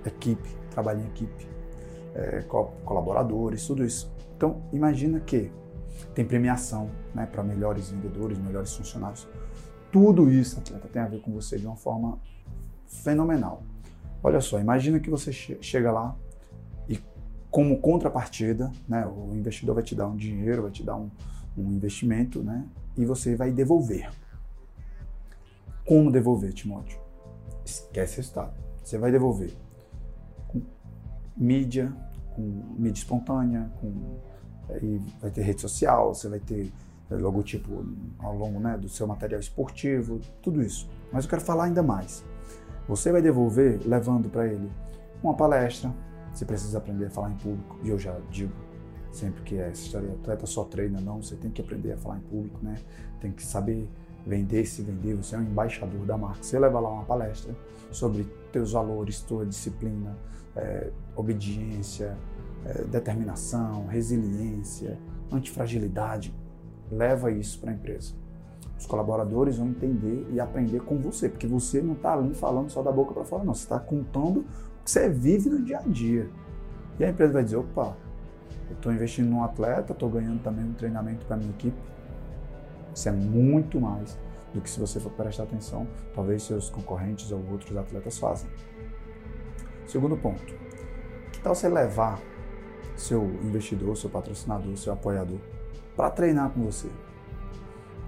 equipe, 0.05 0.49
trabalha 0.69 1.01
em 1.01 1.07
equipe, 1.07 1.47
é, 2.13 2.43
colaboradores, 2.85 3.65
tudo 3.65 3.83
isso. 3.83 4.13
Então 4.37 4.61
imagina 4.71 5.19
que 5.19 5.51
tem 6.13 6.23
premiação 6.23 6.91
né, 7.13 7.25
para 7.25 7.43
melhores 7.43 7.89
vendedores, 7.89 8.37
melhores 8.37 8.73
funcionários. 8.75 9.27
Tudo 9.93 10.27
isso, 10.27 10.57
atleta, 10.57 10.87
tem 10.87 10.99
a 11.03 11.07
ver 11.07 11.21
com 11.21 11.31
você 11.31 11.59
de 11.59 11.67
uma 11.67 11.75
forma 11.75 12.17
fenomenal. 12.87 13.61
Olha 14.23 14.41
só, 14.41 14.59
imagina 14.59 14.99
que 14.99 15.07
você 15.07 15.31
chega 15.31 15.91
lá 15.91 16.17
e 16.89 16.99
como 17.51 17.79
contrapartida, 17.79 18.71
né, 18.89 19.05
o 19.05 19.35
investidor 19.35 19.75
vai 19.75 19.83
te 19.83 19.93
dar 19.93 20.07
um 20.07 20.15
dinheiro, 20.15 20.63
vai 20.63 20.71
te 20.71 20.81
dar 20.81 20.95
um, 20.95 21.11
um 21.55 21.71
investimento, 21.71 22.41
né, 22.41 22.67
e 22.97 23.05
você 23.05 23.35
vai 23.35 23.51
devolver. 23.51 24.11
Como 25.85 26.11
devolver, 26.11 26.53
Timóteo? 26.53 26.99
Esquece 27.63 28.17
resultado. 28.17 28.55
Você 28.83 28.97
vai 28.97 29.11
devolver 29.11 29.53
com 30.47 30.59
mídia, 31.37 31.95
com 32.35 32.41
mídia 32.79 32.99
espontânea, 32.99 33.71
com 33.79 34.17
e 34.81 34.99
vai 35.21 35.29
ter 35.29 35.43
rede 35.43 35.61
social, 35.61 36.15
você 36.15 36.27
vai 36.27 36.39
ter 36.39 36.71
logotipo 37.17 37.85
ao 38.19 38.35
longo 38.35 38.59
né, 38.59 38.77
do 38.77 38.89
seu 38.89 39.07
material 39.07 39.39
esportivo, 39.39 40.19
tudo 40.41 40.61
isso. 40.61 40.89
Mas 41.11 41.25
eu 41.25 41.29
quero 41.29 41.41
falar 41.41 41.65
ainda 41.65 41.83
mais. 41.83 42.23
Você 42.87 43.11
vai 43.11 43.21
devolver 43.21 43.79
levando 43.85 44.29
para 44.29 44.47
ele 44.47 44.69
uma 45.21 45.33
palestra, 45.33 45.93
você 46.33 46.45
precisa 46.45 46.77
aprender 46.77 47.05
a 47.05 47.09
falar 47.09 47.31
em 47.31 47.37
público, 47.37 47.79
e 47.83 47.89
eu 47.89 47.97
já 47.97 48.17
digo 48.29 48.53
sempre 49.11 49.43
que 49.43 49.57
essa 49.57 49.81
história 49.81 50.11
atleta 50.11 50.45
só 50.45 50.63
treina, 50.63 50.99
não, 50.99 51.21
você 51.21 51.35
tem 51.35 51.51
que 51.51 51.61
aprender 51.61 51.93
a 51.93 51.97
falar 51.97 52.17
em 52.17 52.21
público, 52.21 52.59
né? 52.63 52.75
Tem 53.21 53.31
que 53.31 53.43
saber 53.43 53.87
vender, 54.25 54.65
se 54.65 54.81
vender, 54.81 55.15
você 55.15 55.35
é 55.35 55.39
um 55.39 55.43
embaixador 55.43 56.05
da 56.05 56.17
marca. 56.17 56.41
Você 56.41 56.57
leva 56.57 56.79
lá 56.79 56.89
uma 56.89 57.03
palestra 57.03 57.55
sobre 57.91 58.23
teus 58.51 58.71
valores, 58.71 59.21
tua 59.21 59.45
disciplina, 59.45 60.17
é, 60.55 60.89
obediência, 61.15 62.17
é, 62.65 62.83
determinação, 62.85 63.85
resiliência, 63.85 64.97
antifragilidade. 65.31 66.33
Leva 66.91 67.31
isso 67.31 67.59
para 67.59 67.71
a 67.71 67.73
empresa. 67.73 68.13
Os 68.77 68.85
colaboradores 68.85 69.57
vão 69.57 69.69
entender 69.69 70.27
e 70.31 70.39
aprender 70.39 70.81
com 70.81 70.97
você, 70.97 71.29
porque 71.29 71.47
você 71.47 71.81
não 71.81 71.93
está 71.93 72.13
ali 72.13 72.33
falando 72.33 72.69
só 72.69 72.81
da 72.81 72.91
boca 72.91 73.13
para 73.13 73.23
fora, 73.23 73.43
não. 73.43 73.53
Você 73.53 73.63
está 73.63 73.79
contando 73.79 74.41
o 74.41 74.83
que 74.83 74.91
você 74.91 75.09
vive 75.09 75.49
no 75.49 75.61
dia 75.61 75.79
a 75.79 75.81
dia. 75.81 76.29
E 76.99 77.03
a 77.03 77.09
empresa 77.09 77.33
vai 77.33 77.43
dizer: 77.43 77.57
opa, 77.57 77.95
eu 78.69 78.75
estou 78.75 78.91
investindo 78.91 79.29
num 79.29 79.43
atleta, 79.43 79.93
estou 79.93 80.09
ganhando 80.09 80.41
também 80.43 80.65
um 80.65 80.73
treinamento 80.73 81.25
para 81.25 81.37
minha 81.37 81.51
equipe. 81.51 81.77
Isso 82.93 83.09
é 83.09 83.11
muito 83.11 83.79
mais 83.79 84.17
do 84.53 84.61
que 84.61 84.69
se 84.69 84.79
você 84.79 84.99
for 84.99 85.11
prestar 85.11 85.43
atenção, 85.43 85.87
talvez 86.13 86.43
seus 86.43 86.69
concorrentes 86.69 87.31
ou 87.31 87.41
outros 87.51 87.75
atletas 87.75 88.17
fazem. 88.19 88.49
Segundo 89.87 90.15
ponto, 90.15 90.53
que 91.31 91.39
tal 91.41 91.55
você 91.55 91.67
levar 91.67 92.19
seu 92.95 93.23
investidor, 93.43 93.97
seu 93.97 94.09
patrocinador, 94.09 94.77
seu 94.77 94.93
apoiador, 94.93 95.39
para 95.95 96.09
treinar 96.09 96.49
com 96.49 96.63
você. 96.63 96.89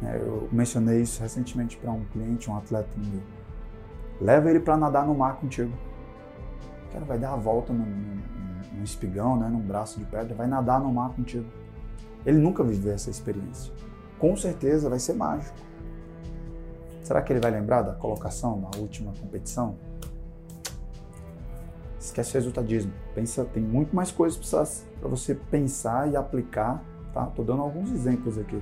É, 0.04 0.18
eu 0.18 0.50
mencionei 0.52 1.02
isso 1.02 1.22
recentemente 1.22 1.78
para 1.78 1.92
um 1.92 2.04
cliente, 2.06 2.50
um 2.50 2.58
atleta 2.58 2.90
meu. 2.98 3.22
Leva 4.20 4.50
ele 4.50 4.60
para 4.60 4.78
nadar 4.78 5.06
no 5.06 5.16
mar 5.16 5.36
contigo. 5.38 5.72
O 6.90 6.94
cara 6.94 7.06
vai 7.06 7.18
dar 7.18 7.34
a 7.34 7.36
volta 7.36 7.74
num, 7.74 7.86
num, 7.86 8.22
num 8.74 8.84
espigão, 8.84 9.38
né, 9.38 9.48
num 9.48 9.60
braço 9.60 10.00
de 10.00 10.06
pedra, 10.06 10.36
vai 10.36 10.48
nadar 10.48 10.80
no 10.80 10.92
mar 10.92 11.10
contigo. 11.12 11.46
Ele 12.26 12.38
nunca 12.38 12.64
viveu 12.64 12.94
essa 12.94 13.10
experiência. 13.10 13.74
Com 14.20 14.36
certeza 14.36 14.90
vai 14.90 15.00
ser 15.00 15.14
mágico. 15.14 15.56
Será 17.04 17.22
que 17.22 17.32
ele 17.32 17.40
vai 17.40 17.52
lembrar 17.52 17.84
da 17.84 17.94
colocação 17.94 18.60
na 18.60 18.80
última 18.80 19.14
competição? 19.20 19.78
esquece 22.06 22.32
o 22.32 22.34
resultadismo. 22.36 22.94
Pensa, 23.14 23.44
tem 23.46 23.64
muito 23.64 23.96
mais 23.96 24.12
coisas 24.12 24.38
para 25.00 25.10
você 25.10 25.36
pensar 25.36 26.12
e 26.12 26.16
aplicar, 26.16 26.84
tá? 27.16 27.26
Tô 27.28 27.44
dando 27.44 27.62
alguns 27.62 27.92
exemplos 27.92 28.38
aqui. 28.38 28.62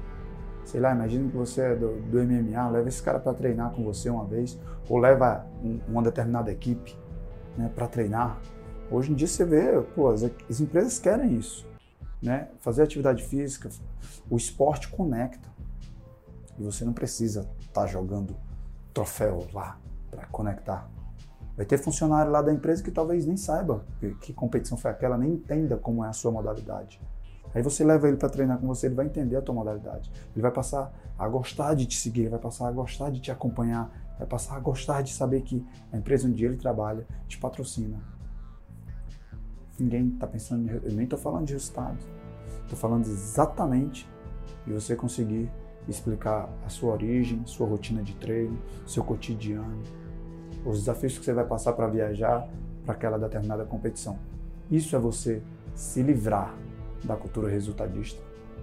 Sei 0.64 0.80
lá, 0.80 0.94
imagina 0.94 1.30
que 1.30 1.36
você 1.36 1.62
é 1.62 1.76
do, 1.76 2.00
do 2.04 2.24
MMA, 2.24 2.70
leva 2.70 2.88
esse 2.88 3.02
cara 3.02 3.20
para 3.20 3.34
treinar 3.34 3.72
com 3.72 3.84
você 3.84 4.10
uma 4.10 4.24
vez, 4.24 4.58
ou 4.88 4.98
leva 4.98 5.46
um, 5.62 5.80
uma 5.90 6.02
determinada 6.02 6.52
equipe 6.52 6.96
né, 7.58 7.70
para 7.74 7.88
treinar. 7.88 8.40
Hoje 8.90 9.12
em 9.12 9.16
dia 9.16 9.28
você 9.28 9.44
vê, 9.44 9.82
pô, 9.96 10.10
as, 10.10 10.24
as 10.24 10.62
empresas 10.62 11.00
querem 11.00 11.36
isso, 11.36 11.68
né? 12.22 12.48
Fazer 12.60 12.84
atividade 12.84 13.24
física, 13.24 13.70
o 14.30 14.38
esporte 14.38 14.88
conecta. 14.88 15.52
E 16.58 16.64
você 16.64 16.86
não 16.86 16.94
precisa 16.94 17.50
estar 17.60 17.82
tá 17.82 17.88
jogando 17.88 18.36
troféu 18.94 19.48
lá 19.52 19.80
para 20.12 20.28
conectar. 20.28 20.90
Vai 21.58 21.66
ter 21.66 21.78
funcionário 21.78 22.32
lá 22.32 22.42
da 22.42 22.54
empresa 22.54 22.84
que 22.84 22.92
talvez 22.92 23.26
nem 23.26 23.36
saiba 23.36 23.84
que 24.22 24.32
competição 24.32 24.78
foi 24.78 24.92
aquela, 24.92 25.18
nem 25.18 25.34
entenda 25.34 25.76
como 25.76 26.06
é 26.06 26.08
a 26.08 26.14
sua 26.14 26.32
modalidade. 26.32 27.02
Aí 27.54 27.62
você 27.62 27.84
leva 27.84 28.08
ele 28.08 28.18
para 28.18 28.30
treinar 28.30 28.58
com 28.58 28.68
você, 28.68 28.88
ele 28.88 28.96
vai 28.96 29.06
entender 29.06 29.36
a 29.36 29.42
tua 29.42 29.54
modalidade. 29.54 30.12
Ele 30.34 30.42
vai 30.42 30.52
passar 30.52 30.92
a 31.18 31.28
gostar 31.28 31.76
de 31.76 31.86
te 31.86 31.98
seguir, 31.98 32.30
vai 32.30 32.40
passar 32.40 32.68
a 32.68 32.72
gostar 32.72 33.12
de 33.12 33.20
te 33.20 33.32
acompanhar, 33.32 33.92
vai 34.18 34.28
passar 34.28 34.56
a 34.56 34.60
gostar 34.60 35.02
de 35.02 35.14
saber 35.14 35.42
que 35.42 35.66
a 35.92 35.98
empresa 35.98 36.28
onde 36.28 36.44
ele 36.44 36.58
trabalha 36.58 37.06
te 37.28 37.38
patrocina. 37.38 38.00
Ninguém 39.80 40.10
está 40.10 40.28
pensando, 40.28 40.70
eu 40.70 40.92
nem 40.92 41.04
estou 41.04 41.20
falando 41.20 41.46
de 41.46 41.54
resultados. 41.54 42.06
Estou 42.64 42.78
falando 42.78 43.06
exatamente 43.06 44.10
de 44.66 44.74
você 44.74 44.96
conseguir 44.96 45.50
explicar 45.88 46.50
a 46.66 46.70
sua 46.70 46.94
origem, 46.94 47.42
sua 47.46 47.68
rotina 47.68 48.02
de 48.02 48.16
treino, 48.16 48.58
seu 48.88 49.04
cotidiano, 49.04 49.82
os 50.66 50.80
desafios 50.80 51.18
que 51.18 51.26
você 51.26 51.34
vai 51.34 51.46
passar 51.46 51.74
para 51.74 51.88
viajar 51.88 52.48
para 52.86 52.94
aquela 52.94 53.18
determinada 53.18 53.66
competição. 53.66 54.18
Isso 54.72 54.96
é 54.96 55.00
você 55.00 55.42
se 55.76 56.02
livrar 56.02 56.56
da 57.04 57.16
cultura 57.16 57.50
resultadista 57.50 58.22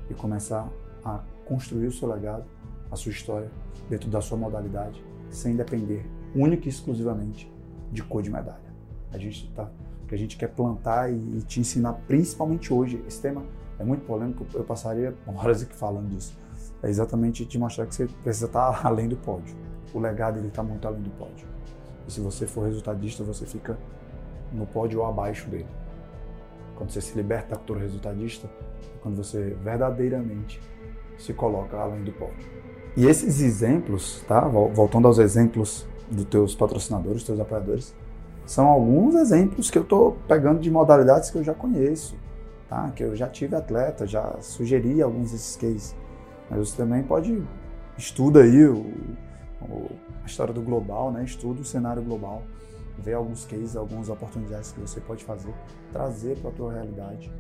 e 0.09 0.15
começar 0.15 0.69
a 1.05 1.21
construir 1.47 1.87
o 1.87 1.93
seu 1.93 2.09
legado, 2.09 2.45
a 2.91 2.97
sua 2.97 3.13
história 3.13 3.51
dentro 3.89 4.09
da 4.09 4.21
sua 4.21 4.37
modalidade, 4.37 5.03
sem 5.31 5.57
depender 5.57 6.05
única 6.35 6.67
e 6.67 6.69
exclusivamente 6.69 7.51
de 7.91 8.03
cor 8.03 8.23
de 8.23 8.31
medalha. 8.31 8.71
A 9.13 9.19
gente 9.19 9.51
tá, 9.53 9.69
que 10.07 10.15
a 10.15 10.19
gente 10.19 10.37
quer 10.37 10.49
plantar 10.49 11.13
e, 11.13 11.39
e 11.39 11.43
te 11.43 11.61
ensinar, 11.61 11.95
principalmente 12.07 12.73
hoje. 12.73 13.03
Esse 13.07 13.21
tema 13.21 13.43
é 13.79 13.85
muito 13.85 14.05
polêmico, 14.05 14.47
eu 14.55 14.65
passaria 14.65 15.15
horas 15.27 15.63
aqui 15.63 15.75
falando 15.75 16.09
disso. 16.09 16.39
É 16.83 16.89
exatamente 16.89 17.45
te 17.45 17.59
mostrar 17.59 17.87
que 17.87 17.95
você 17.95 18.07
precisa 18.23 18.47
estar 18.47 18.81
além 18.87 19.09
do 19.09 19.17
pódio. 19.17 19.55
O 19.93 19.99
legado 19.99 20.39
ele 20.39 20.49
está 20.49 20.63
muito 20.63 20.87
além 20.87 21.03
do 21.03 21.11
pódio. 21.11 21.47
E 22.07 22.13
se 22.13 22.21
você 22.21 22.47
for 22.47 22.65
resultadista, 22.67 23.25
você 23.25 23.45
fica 23.45 23.79
no 24.53 24.67
pódio 24.67 25.01
ou 25.01 25.07
abaixo 25.07 25.49
dele. 25.49 25.67
Quando 26.81 26.93
você 26.93 27.03
se 27.03 27.15
liberta 27.15 27.51
da 27.51 27.57
cultura 27.57 27.81
resultadista, 27.81 28.47
é 28.47 28.99
quando 29.03 29.15
você 29.15 29.55
verdadeiramente 29.63 30.59
se 31.19 31.35
coloca 31.35 31.77
além 31.77 32.03
do 32.03 32.11
pódio. 32.13 32.49
E 32.97 33.07
esses 33.07 33.43
exemplos, 33.43 34.25
tá? 34.27 34.41
Voltando 34.49 35.07
aos 35.07 35.19
exemplos 35.19 35.87
dos 36.11 36.25
teus 36.25 36.55
patrocinadores, 36.55 37.23
teus 37.23 37.39
apoiadores, 37.39 37.95
são 38.47 38.67
alguns 38.67 39.15
exemplos 39.15 39.71
que 39.71 39.77
eu 39.77 39.83
estou 39.83 40.17
pegando 40.27 40.59
de 40.59 40.71
modalidades 40.71 41.29
que 41.29 41.37
eu 41.37 41.45
já 41.45 41.53
conheço, 41.53 42.17
tá? 42.67 42.91
Que 42.97 43.05
eu 43.05 43.15
já 43.15 43.29
tive 43.29 43.55
atleta, 43.55 44.07
já 44.07 44.39
sugeri 44.41 45.03
alguns 45.03 45.33
desses 45.33 45.57
cases. 45.57 45.95
Mas 46.49 46.71
você 46.71 46.79
também 46.79 47.03
pode 47.03 47.43
estuda 47.99 48.43
aí 48.43 48.65
o, 48.65 48.87
o, 49.61 49.91
a 50.23 50.27
história 50.27 50.55
do 50.55 50.63
global, 50.63 51.13
né? 51.13 51.25
estuda 51.25 51.61
o 51.61 51.65
cenário 51.65 52.03
global, 52.03 52.43
vê 53.01 53.15
alguns 53.15 53.45
cases, 53.45 53.77
algumas 53.77 54.09
oportunidades 54.09 54.73
que 54.73 54.81
você 54.81 55.01
pode 55.01 55.25
fazer, 55.25 55.55
trazer 55.93 56.39
para 56.39 56.51
a 56.51 56.53
tua 56.53 56.73
realidade, 56.73 57.33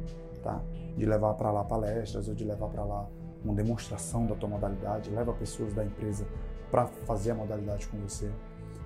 tá? 0.42 0.61
De 0.96 1.07
levar 1.07 1.35
para 1.35 1.51
lá 1.51 1.64
palestras 1.64 2.29
ou 2.29 2.35
de 2.35 2.44
levar 2.44 2.68
para 2.68 2.85
lá 2.85 3.09
uma 3.44 3.55
demonstração 3.55 4.27
da 4.27 4.35
tua 4.35 4.49
modalidade, 4.49 5.11
leva 5.11 5.33
pessoas 5.33 5.73
da 5.73 5.85
empresa 5.85 6.27
para 6.70 6.87
fazer 6.87 7.33
a 7.33 7.35
modalidade 7.35 7.87
com 7.88 7.99
você. 7.99 8.31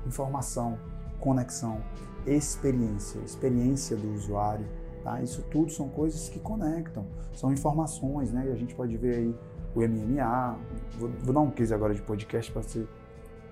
Informação, 0.07 0.79
conexão, 1.19 1.81
experiência, 2.27 3.19
experiência 3.21 3.97
do 3.97 4.13
usuário, 4.13 4.67
tá? 5.03 5.21
Isso 5.23 5.43
tudo 5.51 5.71
são 5.71 5.89
coisas 5.89 6.29
que 6.29 6.39
conectam, 6.39 7.07
são 7.33 7.53
informações, 7.53 8.33
né? 8.33 8.47
E 8.49 8.53
a 8.53 8.57
gente 8.57 8.75
pode 8.75 8.97
ver 8.97 9.17
aí 9.17 9.35
o 9.75 9.81
MMA. 9.81 10.59
Vou, 10.99 11.11
vou 11.23 11.35
dar 11.35 11.41
um 11.41 11.51
case 11.51 11.75
agora 11.75 11.95
de 11.95 12.03
podcast 12.03 12.51
para 12.53 12.63
você 12.63 12.87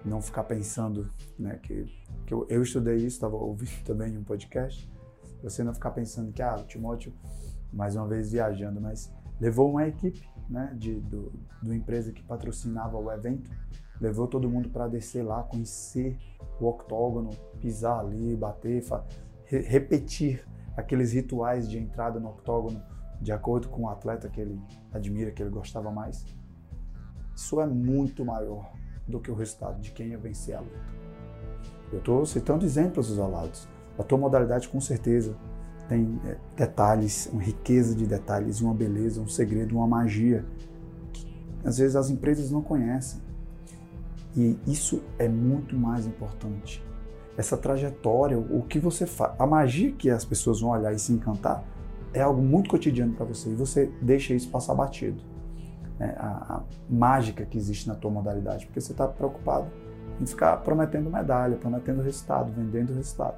não 0.05 0.21
ficar 0.21 0.45
pensando, 0.45 1.11
né? 1.39 1.59
Que, 1.63 1.85
que 2.27 2.35
eu, 2.35 2.47
eu 2.49 2.63
estudei 2.63 2.97
isso, 2.97 3.17
estava 3.17 3.37
ouvindo 3.37 3.71
também 3.85 4.17
um 4.17 4.25
podcast. 4.25 4.91
Você 5.43 5.65
não 5.65 5.75
ficar 5.75 5.91
pensando 5.91 6.33
que 6.33 6.43
ah, 6.43 6.57
o 6.57 6.65
Timóteo 6.65 7.13
mais 7.73 7.97
uma 7.97 8.07
vez 8.07 8.31
viajando, 8.33 8.81
mas 8.81 9.13
levou 9.41 9.71
uma 9.71 9.87
equipe, 9.87 10.29
né? 10.49 10.75
De 10.79 11.01
do, 11.01 11.33
do 11.63 11.75
empresa 11.75 12.13
que 12.13 12.23
patrocinava 12.23 12.99
o 12.99 13.11
evento, 13.11 13.51
levou 14.01 14.27
todo 14.27 14.49
mundo 14.49 14.69
para 14.71 14.89
descer 14.89 15.23
lá, 15.23 15.43
conhecer 15.43 16.19
o 16.61 16.67
octógono, 16.67 17.31
pisar 17.61 18.01
ali, 18.01 18.37
bater, 18.37 18.85
re 19.45 19.61
repetir 19.61 20.47
aqueles 20.77 21.13
rituais 21.13 21.69
de 21.69 21.79
entrada 21.79 22.19
no 22.19 22.31
octógono 22.31 22.83
de 23.21 23.31
acordo 23.31 23.69
com 23.69 23.83
o 23.83 23.89
atleta 23.89 24.29
que 24.29 24.41
ele 24.41 24.61
admira, 24.93 25.31
que 25.31 25.43
ele 25.43 25.51
gostava 25.51 25.91
mais. 25.91 26.25
Isso 27.35 27.61
é 27.61 27.67
muito 27.67 28.25
maior 28.25 28.73
do 29.07 29.21
que 29.21 29.31
o 29.31 29.35
resultado 29.35 29.81
de 29.81 29.91
quem 29.91 30.09
ia 30.09 30.19
vencer 30.19 30.55
a 30.55 30.61
luta. 30.61 30.93
Eu 31.93 31.99
estou 31.99 32.25
citando 32.25 32.65
exemplos 32.65 33.11
isolados. 33.11 33.69
A 33.99 34.03
tua 34.03 34.17
modalidade, 34.17 34.69
com 34.69 34.81
certeza, 34.81 35.37
tem 35.89 36.19
é, 36.25 36.37
detalhes, 36.57 37.29
uma 37.33 37.43
riqueza 37.43 37.95
de 37.95 38.07
detalhes, 38.07 38.61
uma 38.61 38.73
beleza, 38.73 39.21
um 39.21 39.29
segredo, 39.29 39.77
uma 39.77 39.87
magia 39.87 40.45
que 41.13 41.27
às 41.65 41.79
vezes 41.79 41.97
as 41.97 42.09
empresas 42.09 42.51
não 42.51 42.63
conhecem. 42.63 43.21
E 44.35 44.59
isso 44.67 45.03
é 45.19 45.29
muito 45.29 45.77
mais 45.77 46.07
importante. 46.07 46.83
Essa 47.37 47.57
trajetória, 47.57 48.39
o 48.39 48.63
que 48.63 48.79
você 48.79 49.07
faz, 49.07 49.35
a 49.39 49.47
magia 49.47 49.93
que 49.93 50.09
as 50.09 50.25
pessoas 50.25 50.61
vão 50.61 50.71
olhar 50.71 50.93
e 50.93 50.99
se 50.99 51.13
encantar, 51.13 51.65
é 52.15 52.21
algo 52.21 52.43
muito 52.43 52.71
cotidiano 52.71 53.15
para 53.15 53.25
você 53.25 53.51
e 53.51 53.55
você 53.55 53.91
deixa 54.01 54.35
isso 54.35 54.49
passar 54.51 54.75
batido. 54.75 55.32
Né? 56.03 56.17
A, 56.19 56.57
a, 56.57 56.63
mágica 56.91 57.47
que 57.47 57.57
existe 57.57 57.87
na 57.87 57.95
tua 57.95 58.11
modalidade, 58.11 58.67
porque 58.67 58.81
você 58.81 58.91
está 58.91 59.07
preocupado 59.07 59.71
em 60.21 60.27
ficar 60.27 60.57
prometendo 60.59 61.09
medalha, 61.09 61.57
prometendo 61.57 62.03
resultado, 62.03 62.53
vendendo 62.53 62.93
resultado. 62.93 63.37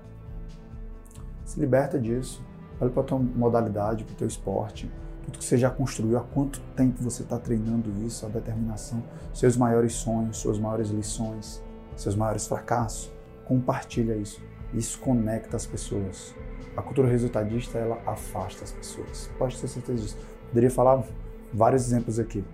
Se 1.45 1.61
liberta 1.61 2.01
disso. 2.01 2.43
Olha 2.81 2.91
para 2.91 3.03
a 3.03 3.05
tua 3.05 3.19
modalidade, 3.19 4.03
para 4.03 4.15
o 4.15 4.17
teu 4.17 4.27
esporte, 4.27 4.91
tudo 5.25 5.39
que 5.39 5.45
você 5.45 5.57
já 5.57 5.71
construiu, 5.71 6.19
há 6.19 6.23
quanto 6.23 6.61
tempo 6.75 7.03
você 7.03 7.23
está 7.23 7.39
treinando 7.39 7.91
isso, 8.05 8.27
a 8.27 8.29
determinação, 8.29 9.03
seus 9.33 9.57
maiores 9.57 9.93
sonhos, 9.93 10.39
suas 10.39 10.59
maiores 10.59 10.89
lições, 10.89 11.63
seus 11.95 12.17
maiores 12.17 12.47
fracassos. 12.47 13.13
Compartilha 13.45 14.17
isso. 14.17 14.43
Isso 14.73 14.99
conecta 14.99 15.57
as 15.57 15.67
pessoas. 15.67 16.35
A 16.77 16.83
cultura 16.83 17.09
resultadista, 17.09 17.79
ela 17.79 18.01
afasta 18.07 18.65
as 18.65 18.73
pessoas. 18.73 19.31
Pode 19.39 19.57
ter 19.61 19.69
certeza 19.69 20.03
disso. 20.03 20.19
Poderia 20.49 20.71
falar 20.71 21.05
vários 21.55 21.87
exemplos 21.87 22.19
aqui, 22.19 22.45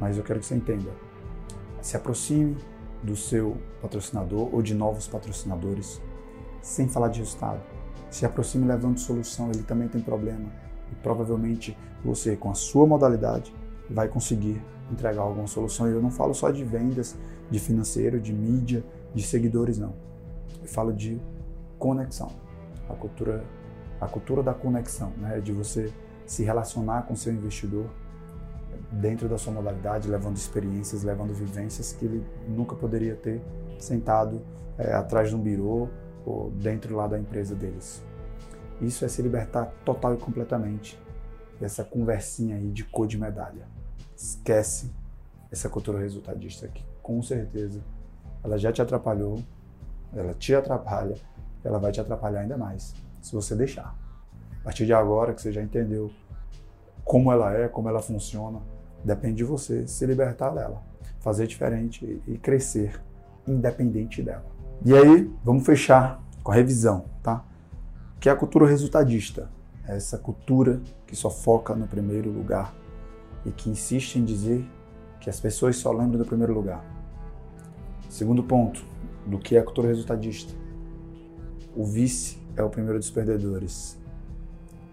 mas 0.00 0.16
eu 0.16 0.24
quero 0.24 0.40
que 0.40 0.46
você 0.46 0.54
entenda. 0.54 0.90
Se 1.82 1.96
aproxime 1.96 2.56
do 3.02 3.14
seu 3.14 3.56
patrocinador 3.80 4.48
ou 4.52 4.62
de 4.62 4.74
novos 4.74 5.06
patrocinadores, 5.06 6.00
sem 6.62 6.88
falar 6.88 7.08
de 7.08 7.20
resultado. 7.20 7.60
Se 8.10 8.24
aproxime 8.24 8.66
levando 8.66 8.98
solução, 8.98 9.50
ele 9.50 9.62
também 9.62 9.88
tem 9.88 10.00
problema. 10.00 10.50
E 10.90 10.94
provavelmente 10.96 11.76
você, 12.04 12.34
com 12.34 12.50
a 12.50 12.54
sua 12.54 12.86
modalidade, 12.86 13.54
vai 13.88 14.08
conseguir 14.08 14.60
entregar 14.90 15.22
alguma 15.22 15.46
solução. 15.46 15.88
E 15.88 15.92
eu 15.92 16.02
não 16.02 16.10
falo 16.10 16.34
só 16.34 16.50
de 16.50 16.64
vendas, 16.64 17.16
de 17.50 17.60
financeiro, 17.60 18.18
de 18.18 18.32
mídia, 18.32 18.84
de 19.14 19.22
seguidores, 19.22 19.78
não. 19.78 19.94
Eu 20.60 20.68
falo 20.68 20.92
de 20.92 21.20
conexão. 21.78 22.30
A 22.88 22.94
cultura 22.94 23.44
a 24.00 24.06
cultura 24.06 24.42
da 24.42 24.52
conexão, 24.52 25.10
né? 25.16 25.40
de 25.40 25.52
você 25.52 25.90
se 26.26 26.42
relacionar 26.44 27.02
com 27.02 27.16
seu 27.16 27.32
investidor 27.32 27.86
dentro 28.90 29.28
da 29.28 29.36
sua 29.36 29.52
modalidade, 29.52 30.08
levando 30.08 30.36
experiências, 30.36 31.02
levando 31.02 31.32
vivências 31.34 31.92
que 31.92 32.04
ele 32.04 32.26
nunca 32.48 32.74
poderia 32.74 33.14
ter 33.14 33.42
sentado 33.78 34.40
é, 34.78 34.92
atrás 34.94 35.28
de 35.28 35.36
um 35.36 35.40
birô 35.40 35.88
ou 36.24 36.50
dentro 36.50 36.94
lá 36.94 37.06
da 37.06 37.18
empresa 37.18 37.54
deles. 37.54 38.02
Isso 38.80 39.04
é 39.04 39.08
se 39.08 39.22
libertar 39.22 39.72
total 39.84 40.14
e 40.14 40.18
completamente 40.18 40.98
dessa 41.60 41.82
conversinha 41.82 42.56
aí 42.56 42.70
de 42.70 42.84
cor 42.84 43.06
de 43.06 43.18
medalha. 43.18 43.66
Esquece 44.14 44.92
essa 45.50 45.68
cultura 45.68 45.98
resultadista 45.98 46.68
que 46.68 46.84
com 47.02 47.22
certeza 47.22 47.82
ela 48.44 48.58
já 48.58 48.72
te 48.72 48.82
atrapalhou, 48.82 49.42
ela 50.14 50.34
te 50.34 50.54
atrapalha, 50.54 51.16
ela 51.64 51.78
vai 51.78 51.90
te 51.90 52.00
atrapalhar 52.00 52.40
ainda 52.40 52.56
mais 52.56 52.94
se 53.20 53.32
você 53.32 53.54
deixar. 53.54 53.94
A 54.60 54.64
partir 54.64 54.86
de 54.86 54.92
agora 54.92 55.32
que 55.32 55.40
você 55.40 55.52
já 55.52 55.62
entendeu 55.62 56.10
como 57.04 57.30
ela 57.30 57.52
é, 57.54 57.68
como 57.68 57.88
ela 57.88 58.02
funciona, 58.02 58.60
depende 59.06 59.36
de 59.36 59.44
você 59.44 59.86
se 59.86 60.04
libertar 60.04 60.50
dela, 60.50 60.82
fazer 61.20 61.46
diferente 61.46 62.20
e 62.26 62.36
crescer 62.36 63.00
independente 63.46 64.20
dela. 64.20 64.44
E 64.84 64.92
aí, 64.92 65.30
vamos 65.44 65.64
fechar 65.64 66.20
com 66.42 66.50
a 66.50 66.54
revisão, 66.54 67.04
tá? 67.22 67.44
Que 68.18 68.28
é 68.28 68.32
a 68.32 68.36
cultura 68.36 68.66
resultadista. 68.66 69.48
É 69.86 69.96
essa 69.96 70.18
cultura 70.18 70.80
que 71.06 71.14
só 71.14 71.30
foca 71.30 71.74
no 71.74 71.86
primeiro 71.86 72.30
lugar 72.30 72.74
e 73.44 73.52
que 73.52 73.70
insiste 73.70 74.16
em 74.16 74.24
dizer 74.24 74.68
que 75.20 75.30
as 75.30 75.38
pessoas 75.38 75.76
só 75.76 75.92
lembram 75.92 76.18
do 76.18 76.24
primeiro 76.24 76.52
lugar. 76.52 76.84
Segundo 78.08 78.42
ponto 78.42 78.84
do 79.24 79.38
que 79.38 79.56
é 79.56 79.60
a 79.60 79.64
cultura 79.64 79.88
resultadista. 79.88 80.52
O 81.76 81.84
vice 81.84 82.38
é 82.56 82.62
o 82.62 82.68
primeiro 82.68 82.98
dos 82.98 83.10
perdedores. 83.10 83.96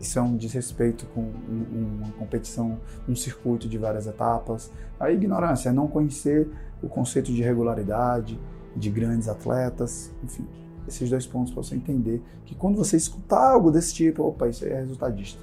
Isso 0.04 0.20
é 0.20 0.22
um 0.22 0.36
desrespeito 0.36 1.06
com 1.16 1.22
uma 1.22 2.12
competição, 2.20 2.78
um 3.08 3.16
circuito 3.16 3.70
de 3.70 3.78
várias 3.78 4.06
etapas. 4.06 4.70
A 5.00 5.10
ignorância 5.10 5.70
é 5.70 5.72
não 5.72 5.88
conhecer 5.88 6.50
o 6.82 6.90
conceito 6.90 7.32
de 7.32 7.42
regularidade, 7.42 8.38
de 8.76 8.90
grandes 8.90 9.30
atletas, 9.30 10.12
enfim. 10.22 10.46
Esses 10.86 11.10
dois 11.10 11.26
pontos 11.26 11.54
para 11.54 11.64
você 11.64 11.76
entender 11.76 12.22
que 12.44 12.54
quando 12.54 12.76
você 12.76 12.98
escutar 12.98 13.52
algo 13.54 13.72
desse 13.72 13.94
tipo, 13.94 14.24
opa, 14.24 14.50
isso 14.50 14.66
aí 14.66 14.72
é 14.72 14.80
resultadista. 14.82 15.40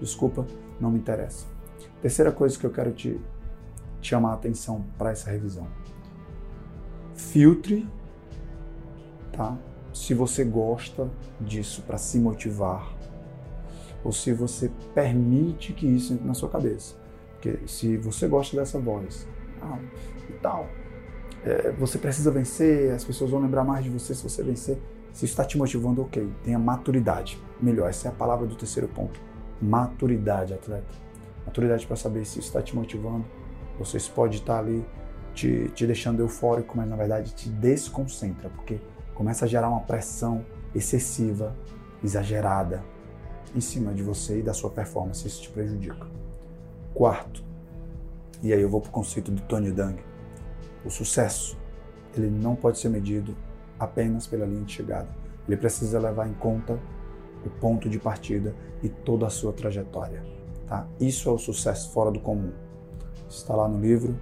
Desculpa, 0.00 0.46
não 0.80 0.92
me 0.92 1.00
interessa. 1.00 1.44
Terceira 2.00 2.30
coisa 2.30 2.56
que 2.56 2.64
eu 2.64 2.70
quero 2.70 2.92
te, 2.92 3.20
te 4.00 4.10
chamar 4.10 4.30
a 4.30 4.34
atenção 4.34 4.84
para 4.96 5.10
essa 5.10 5.28
revisão. 5.28 5.66
Filtre, 7.16 7.84
tá? 9.32 9.58
se 9.92 10.12
você 10.12 10.44
gosta 10.44 11.08
disso 11.40 11.82
para 11.82 11.96
se 11.96 12.18
motivar 12.18 12.93
ou 14.04 14.12
se 14.12 14.32
você 14.32 14.70
permite 14.94 15.72
que 15.72 15.86
isso 15.86 16.12
entre 16.12 16.26
na 16.26 16.34
sua 16.34 16.50
cabeça. 16.50 16.94
Porque 17.32 17.58
se 17.66 17.96
você 17.96 18.28
gosta 18.28 18.54
dessa 18.54 18.78
voz 18.78 19.26
ah, 19.62 19.78
e 20.28 20.32
tal, 20.34 20.68
é, 21.42 21.72
você 21.72 21.98
precisa 21.98 22.30
vencer, 22.30 22.92
as 22.92 23.02
pessoas 23.02 23.30
vão 23.30 23.40
lembrar 23.40 23.64
mais 23.64 23.82
de 23.82 23.90
você 23.90 24.14
se 24.14 24.22
você 24.22 24.42
vencer. 24.42 24.78
Se 25.12 25.24
está 25.24 25.44
te 25.44 25.56
motivando, 25.56 26.02
ok. 26.02 26.28
Tenha 26.42 26.58
maturidade. 26.58 27.40
Melhor, 27.60 27.88
essa 27.88 28.08
é 28.08 28.10
a 28.10 28.14
palavra 28.14 28.46
do 28.46 28.56
terceiro 28.56 28.88
ponto. 28.88 29.18
Maturidade, 29.60 30.52
atleta. 30.52 30.92
Maturidade 31.46 31.86
para 31.86 31.96
saber 31.96 32.24
se 32.26 32.40
está 32.40 32.60
te 32.60 32.74
motivando. 32.74 33.24
Você 33.78 33.98
pode 34.14 34.38
estar 34.38 34.58
ali 34.58 34.84
te, 35.32 35.70
te 35.70 35.86
deixando 35.86 36.20
eufórico, 36.20 36.76
mas 36.76 36.88
na 36.88 36.96
verdade 36.96 37.32
te 37.34 37.48
desconcentra, 37.48 38.50
porque 38.50 38.80
começa 39.14 39.44
a 39.44 39.48
gerar 39.48 39.68
uma 39.68 39.80
pressão 39.80 40.44
excessiva, 40.74 41.56
exagerada 42.02 42.82
em 43.54 43.60
cima 43.60 43.92
de 43.92 44.02
você 44.02 44.40
e 44.40 44.42
da 44.42 44.52
sua 44.52 44.70
performance. 44.70 45.26
Isso 45.26 45.42
te 45.42 45.50
prejudica. 45.50 46.06
Quarto, 46.92 47.44
e 48.42 48.52
aí 48.52 48.60
eu 48.60 48.68
vou 48.68 48.80
para 48.80 48.90
o 48.90 48.92
conceito 48.92 49.32
de 49.32 49.42
Tony 49.42 49.70
Dang. 49.70 49.98
O 50.84 50.90
sucesso, 50.90 51.56
ele 52.16 52.28
não 52.28 52.54
pode 52.54 52.78
ser 52.78 52.88
medido 52.88 53.34
apenas 53.78 54.26
pela 54.26 54.44
linha 54.44 54.64
de 54.64 54.72
chegada. 54.72 55.08
Ele 55.48 55.56
precisa 55.56 55.98
levar 55.98 56.28
em 56.28 56.34
conta 56.34 56.78
o 57.44 57.50
ponto 57.50 57.88
de 57.88 57.98
partida 57.98 58.54
e 58.82 58.88
toda 58.88 59.26
a 59.26 59.30
sua 59.30 59.52
trajetória. 59.52 60.22
Tá? 60.66 60.86
Isso 61.00 61.28
é 61.28 61.32
o 61.32 61.38
sucesso 61.38 61.90
fora 61.92 62.10
do 62.10 62.20
comum. 62.20 62.52
Está 63.28 63.54
lá 63.54 63.68
no 63.68 63.80
livro 63.80 64.18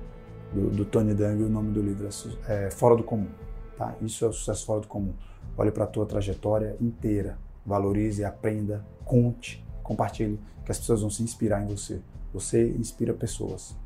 do, 0.52 0.70
do 0.70 0.84
Tony 0.84 1.14
Dang, 1.14 1.42
o 1.42 1.48
nome 1.48 1.72
do 1.72 1.82
livro 1.82 2.08
é, 2.46 2.66
é 2.66 2.70
Fora 2.70 2.96
do 2.96 3.02
Comum. 3.02 3.28
Tá? 3.76 3.94
Isso 4.00 4.24
é 4.24 4.28
o 4.28 4.32
sucesso 4.32 4.66
fora 4.66 4.80
do 4.80 4.88
comum. 4.88 5.14
Olhe 5.56 5.70
para 5.70 5.84
a 5.84 5.86
tua 5.86 6.06
trajetória 6.06 6.76
inteira, 6.80 7.38
valorize, 7.64 8.24
aprenda, 8.24 8.84
conte, 9.04 9.64
compartilhe, 9.82 10.40
que 10.64 10.70
as 10.70 10.78
pessoas 10.78 11.00
vão 11.00 11.10
se 11.10 11.22
inspirar 11.22 11.62
em 11.62 11.66
você. 11.66 12.00
Você 12.32 12.68
inspira 12.70 13.12
pessoas. 13.12 13.76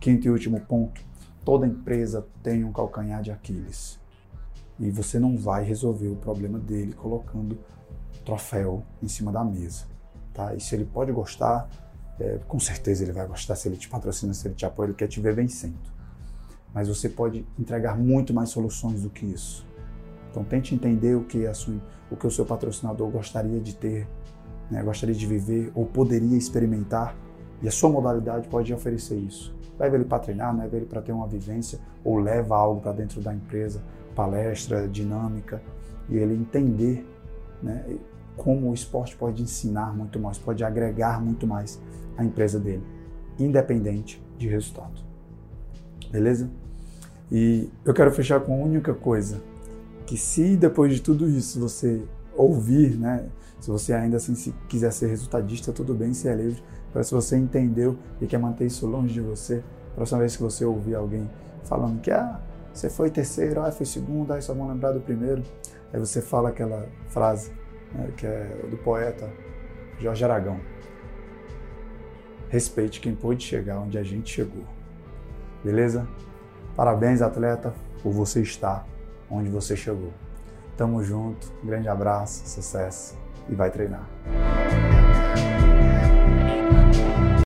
Quinto 0.00 0.26
e 0.26 0.30
último 0.30 0.60
ponto 0.60 1.00
Toda 1.44 1.66
empresa 1.66 2.26
tem 2.42 2.62
um 2.62 2.72
calcanhar 2.72 3.20
de 3.20 3.30
Aquiles. 3.30 3.98
E 4.78 4.90
você 4.90 5.18
não 5.18 5.36
vai 5.36 5.64
resolver 5.64 6.08
o 6.08 6.16
problema 6.16 6.58
dele 6.58 6.92
colocando 6.92 7.58
troféu 8.24 8.84
em 9.02 9.08
cima 9.08 9.32
da 9.32 9.44
mesa. 9.44 9.84
Tá? 10.32 10.54
E 10.54 10.60
se 10.60 10.74
ele 10.74 10.84
pode 10.84 11.10
gostar, 11.10 11.68
é, 12.20 12.38
com 12.46 12.60
certeza 12.60 13.02
ele 13.02 13.12
vai 13.12 13.26
gostar 13.26 13.56
se 13.56 13.68
ele 13.68 13.76
te 13.76 13.88
patrocina, 13.88 14.32
se 14.32 14.46
ele 14.46 14.54
te 14.54 14.64
apoia, 14.64 14.88
ele 14.88 14.94
quer 14.94 15.08
te 15.08 15.20
ver 15.20 15.34
vencendo. 15.34 15.78
Mas 16.72 16.88
você 16.88 17.08
pode 17.08 17.44
entregar 17.58 17.98
muito 17.98 18.32
mais 18.32 18.48
soluções 18.50 19.02
do 19.02 19.10
que 19.10 19.26
isso. 19.26 19.66
Então 20.32 20.42
tente 20.42 20.74
entender 20.74 21.14
o 21.14 21.24
que, 21.24 21.46
a 21.46 21.52
sua, 21.52 21.74
o, 22.10 22.16
que 22.16 22.26
o 22.26 22.30
seu 22.30 22.46
patrocinador 22.46 23.10
gostaria 23.10 23.60
de 23.60 23.76
ter, 23.76 24.08
né, 24.70 24.82
gostaria 24.82 25.14
de 25.14 25.26
viver 25.26 25.70
ou 25.74 25.84
poderia 25.84 26.36
experimentar 26.36 27.14
e 27.60 27.68
a 27.68 27.70
sua 27.70 27.90
modalidade 27.90 28.48
pode 28.48 28.72
oferecer 28.72 29.16
isso. 29.16 29.54
Leva 29.78 29.94
ele 29.94 30.06
para 30.06 30.18
treinar, 30.18 30.56
leva 30.56 30.74
ele 30.74 30.86
para 30.86 31.02
ter 31.02 31.12
uma 31.12 31.28
vivência 31.28 31.78
ou 32.02 32.18
leva 32.18 32.56
algo 32.56 32.80
para 32.80 32.92
dentro 32.92 33.20
da 33.20 33.34
empresa, 33.34 33.82
palestra, 34.14 34.88
dinâmica 34.88 35.62
e 36.08 36.16
ele 36.16 36.34
entender 36.34 37.06
né, 37.62 37.84
como 38.34 38.70
o 38.70 38.74
esporte 38.74 39.14
pode 39.14 39.42
ensinar 39.42 39.94
muito 39.94 40.18
mais, 40.18 40.38
pode 40.38 40.64
agregar 40.64 41.22
muito 41.22 41.46
mais 41.46 41.78
à 42.16 42.24
empresa 42.24 42.58
dele, 42.58 42.82
independente 43.38 44.22
de 44.38 44.48
resultado. 44.48 45.02
Beleza? 46.10 46.50
E 47.30 47.70
eu 47.84 47.92
quero 47.92 48.10
fechar 48.10 48.40
com 48.40 48.52
a 48.54 48.64
única 48.64 48.94
coisa, 48.94 49.42
que 50.12 50.18
se 50.18 50.58
depois 50.58 50.92
de 50.92 51.00
tudo 51.00 51.26
isso 51.26 51.58
você 51.58 52.02
ouvir, 52.36 52.98
né, 52.98 53.30
se 53.58 53.70
você 53.70 53.94
ainda 53.94 54.18
assim 54.18 54.34
se 54.34 54.52
quiser 54.68 54.92
ser 54.92 55.06
resultadista, 55.06 55.72
tudo 55.72 55.94
bem, 55.94 56.12
se 56.12 56.28
é 56.28 56.34
livre, 56.34 56.62
mas 56.92 57.06
se 57.06 57.14
você 57.14 57.34
entendeu 57.34 57.96
e 58.20 58.26
quer 58.26 58.36
manter 58.38 58.66
isso 58.66 58.86
longe 58.86 59.14
de 59.14 59.22
você, 59.22 59.64
próxima 59.94 60.20
vez 60.20 60.36
que 60.36 60.42
você 60.42 60.66
ouvir 60.66 60.96
alguém 60.96 61.30
falando 61.64 61.98
que 62.02 62.10
ah, 62.10 62.38
você 62.74 62.90
foi 62.90 63.08
terceiro, 63.08 63.62
ah, 63.62 63.72
foi 63.72 63.86
segundo, 63.86 64.34
aí 64.34 64.42
só 64.42 64.52
vão 64.52 64.68
lembrar 64.68 64.92
do 64.92 65.00
primeiro, 65.00 65.42
aí 65.90 65.98
você 65.98 66.20
fala 66.20 66.50
aquela 66.50 66.86
frase 67.08 67.50
né, 67.94 68.12
que 68.14 68.26
é 68.26 68.66
do 68.70 68.76
poeta 68.76 69.32
Jorge 69.98 70.22
Aragão. 70.24 70.60
Respeite 72.50 73.00
quem 73.00 73.14
pôde 73.14 73.42
chegar 73.42 73.80
onde 73.80 73.96
a 73.96 74.02
gente 74.02 74.30
chegou. 74.30 74.64
Beleza? 75.64 76.06
Parabéns, 76.76 77.22
atleta, 77.22 77.72
por 78.02 78.12
você 78.12 78.42
estar 78.42 78.91
onde 79.32 79.48
você 79.48 79.74
chegou. 79.74 80.12
Tamo 80.76 81.02
junto, 81.02 81.50
grande 81.64 81.88
abraço, 81.88 82.46
sucesso 82.46 83.16
e 83.48 83.54
vai 83.54 83.70
treinar. 83.70 84.06